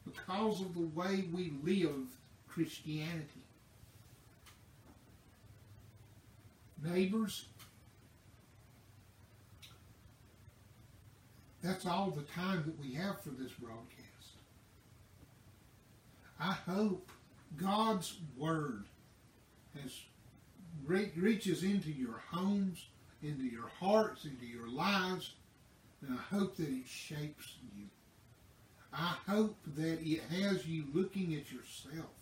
because 0.05 0.61
of 0.61 0.73
the 0.73 0.87
way 0.93 1.25
we 1.33 1.53
live 1.63 2.05
Christianity. 2.47 3.41
Neighbors, 6.83 7.45
that's 11.67 11.85
all 11.85 12.11
the 12.11 12.23
time 12.23 12.63
that 12.65 12.79
we 12.79 12.93
have 12.95 13.21
for 13.21 13.29
this 13.29 13.51
broadcast. 13.51 13.97
I 16.39 16.53
hope 16.53 17.11
God's 17.57 18.17
Word 18.37 18.85
has 19.81 19.91
re- 20.85 21.11
reaches 21.17 21.63
into 21.63 21.91
your 21.91 22.21
homes, 22.31 22.85
into 23.21 23.43
your 23.43 23.67
hearts, 23.79 24.23
into 24.23 24.45
your 24.45 24.69
lives, 24.69 25.33
and 26.01 26.17
I 26.17 26.35
hope 26.35 26.55
that 26.57 26.69
it 26.69 26.87
shapes 26.87 27.55
you. 27.75 27.85
I 28.93 29.15
hope 29.27 29.57
that 29.75 29.99
it 30.01 30.21
has 30.31 30.65
you 30.65 30.85
looking 30.93 31.35
at 31.35 31.51
yourself. 31.51 32.13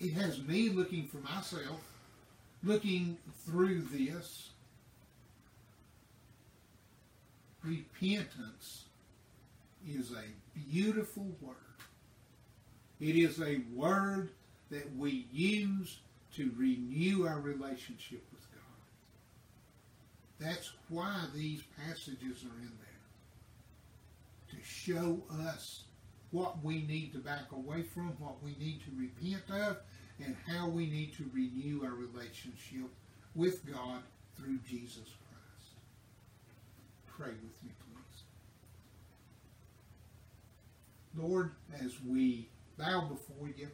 It 0.00 0.12
has 0.14 0.42
me 0.42 0.70
looking 0.70 1.06
for 1.06 1.18
myself, 1.18 1.80
looking 2.64 3.16
through 3.46 3.82
this. 3.92 4.50
Repentance 7.66 8.84
is 9.88 10.12
a 10.12 10.24
beautiful 10.70 11.26
word. 11.40 11.56
It 13.00 13.16
is 13.16 13.40
a 13.40 13.62
word 13.74 14.30
that 14.70 14.94
we 14.96 15.26
use 15.32 15.98
to 16.36 16.52
renew 16.56 17.26
our 17.26 17.40
relationship 17.40 18.22
with 18.32 18.46
God. 18.52 18.60
That's 20.38 20.72
why 20.88 21.24
these 21.34 21.62
passages 21.84 22.44
are 22.44 22.60
in 22.60 22.72
there. 22.78 22.86
To 24.50 24.56
show 24.64 25.20
us 25.48 25.82
what 26.30 26.62
we 26.62 26.82
need 26.82 27.12
to 27.14 27.18
back 27.18 27.50
away 27.52 27.82
from, 27.82 28.10
what 28.18 28.42
we 28.44 28.54
need 28.60 28.80
to 28.84 28.90
repent 28.96 29.50
of, 29.50 29.78
and 30.24 30.36
how 30.46 30.68
we 30.68 30.86
need 30.86 31.16
to 31.16 31.28
renew 31.34 31.84
our 31.84 31.94
relationship 31.94 32.88
with 33.34 33.66
God 33.70 34.02
through 34.36 34.58
Jesus 34.68 35.02
Christ. 35.04 35.25
Pray 37.18 37.28
with 37.28 37.62
me, 37.62 37.70
please. 37.80 38.22
Lord, 41.16 41.52
as 41.82 41.92
we 42.06 42.48
bow 42.78 43.08
before 43.08 43.48
you, 43.56 43.68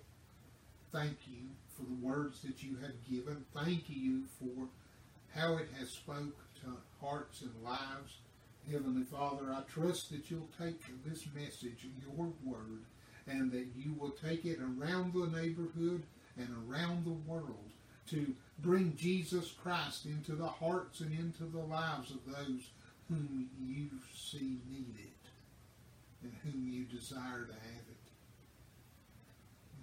thank 0.92 1.16
you 1.26 1.48
for 1.76 1.82
the 1.82 2.06
words 2.06 2.40
that 2.42 2.62
you 2.62 2.76
have 2.76 2.92
given. 3.10 3.44
Thank 3.52 3.84
you 3.88 4.24
for 4.38 4.68
how 5.34 5.56
it 5.56 5.68
has 5.78 5.90
spoke 5.90 6.36
to 6.62 6.76
hearts 7.00 7.42
and 7.42 7.50
lives. 7.64 8.18
Heavenly 8.70 9.02
Father, 9.02 9.52
I 9.52 9.62
trust 9.62 10.10
that 10.10 10.30
you'll 10.30 10.48
take 10.56 10.80
this 11.04 11.24
message, 11.34 11.88
your 12.00 12.28
word, 12.44 12.84
and 13.26 13.50
that 13.50 13.66
you 13.76 13.92
will 13.98 14.10
take 14.12 14.44
it 14.44 14.60
around 14.60 15.14
the 15.14 15.26
neighborhood 15.26 16.04
and 16.38 16.48
around 16.68 17.04
the 17.04 17.30
world 17.30 17.70
to 18.10 18.34
bring 18.60 18.94
Jesus 18.96 19.52
Christ 19.62 20.06
into 20.06 20.36
the 20.36 20.46
hearts 20.46 21.00
and 21.00 21.12
into 21.12 21.44
the 21.44 21.64
lives 21.64 22.12
of 22.12 22.24
those 22.26 22.70
whom 23.12 23.48
you 23.60 23.88
see 24.14 24.58
need 24.70 24.94
it 24.98 25.12
and 26.22 26.32
whom 26.42 26.68
you 26.68 26.84
desire 26.84 27.44
to 27.44 27.52
have 27.52 27.86
it. 27.90 27.96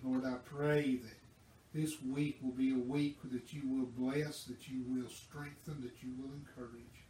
Lord, 0.04 0.26
I 0.26 0.38
pray 0.46 0.96
that 0.96 1.18
this 1.74 2.02
week 2.02 2.40
will 2.42 2.52
be 2.52 2.74
a 2.74 2.78
week 2.78 3.18
that 3.32 3.54
you 3.54 3.62
will 3.66 3.86
bless, 3.86 4.46
that 4.46 4.68
you 4.68 4.82
will 4.88 5.10
strengthen, 5.10 5.82
that 5.82 6.02
you 6.02 6.10
will 6.18 6.32
encourage. 6.34 7.06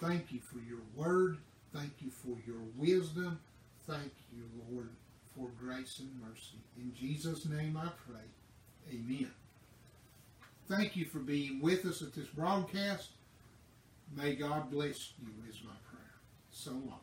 Thank 0.00 0.32
you 0.32 0.40
for 0.40 0.58
your 0.58 0.82
word. 0.96 1.38
Thank 1.72 1.92
you 2.00 2.10
for 2.10 2.36
your 2.46 2.62
wisdom. 2.76 3.38
Thank 3.86 4.12
you, 4.32 4.44
Lord, 4.70 4.90
for 5.36 5.48
grace 5.60 6.00
and 6.00 6.10
mercy. 6.20 6.58
In 6.76 6.92
Jesus' 6.94 7.46
name 7.46 7.76
I 7.76 7.88
pray. 8.08 8.24
Amen. 8.90 9.30
Thank 10.68 10.96
you 10.96 11.04
for 11.04 11.18
being 11.18 11.60
with 11.60 11.84
us 11.84 12.02
at 12.02 12.14
this 12.14 12.28
broadcast. 12.28 13.10
May 14.16 14.36
God 14.36 14.70
bless 14.70 15.12
you 15.20 15.28
is 15.48 15.60
my 15.64 15.72
prayer. 15.90 16.14
So 16.50 16.70
long. 16.70 17.00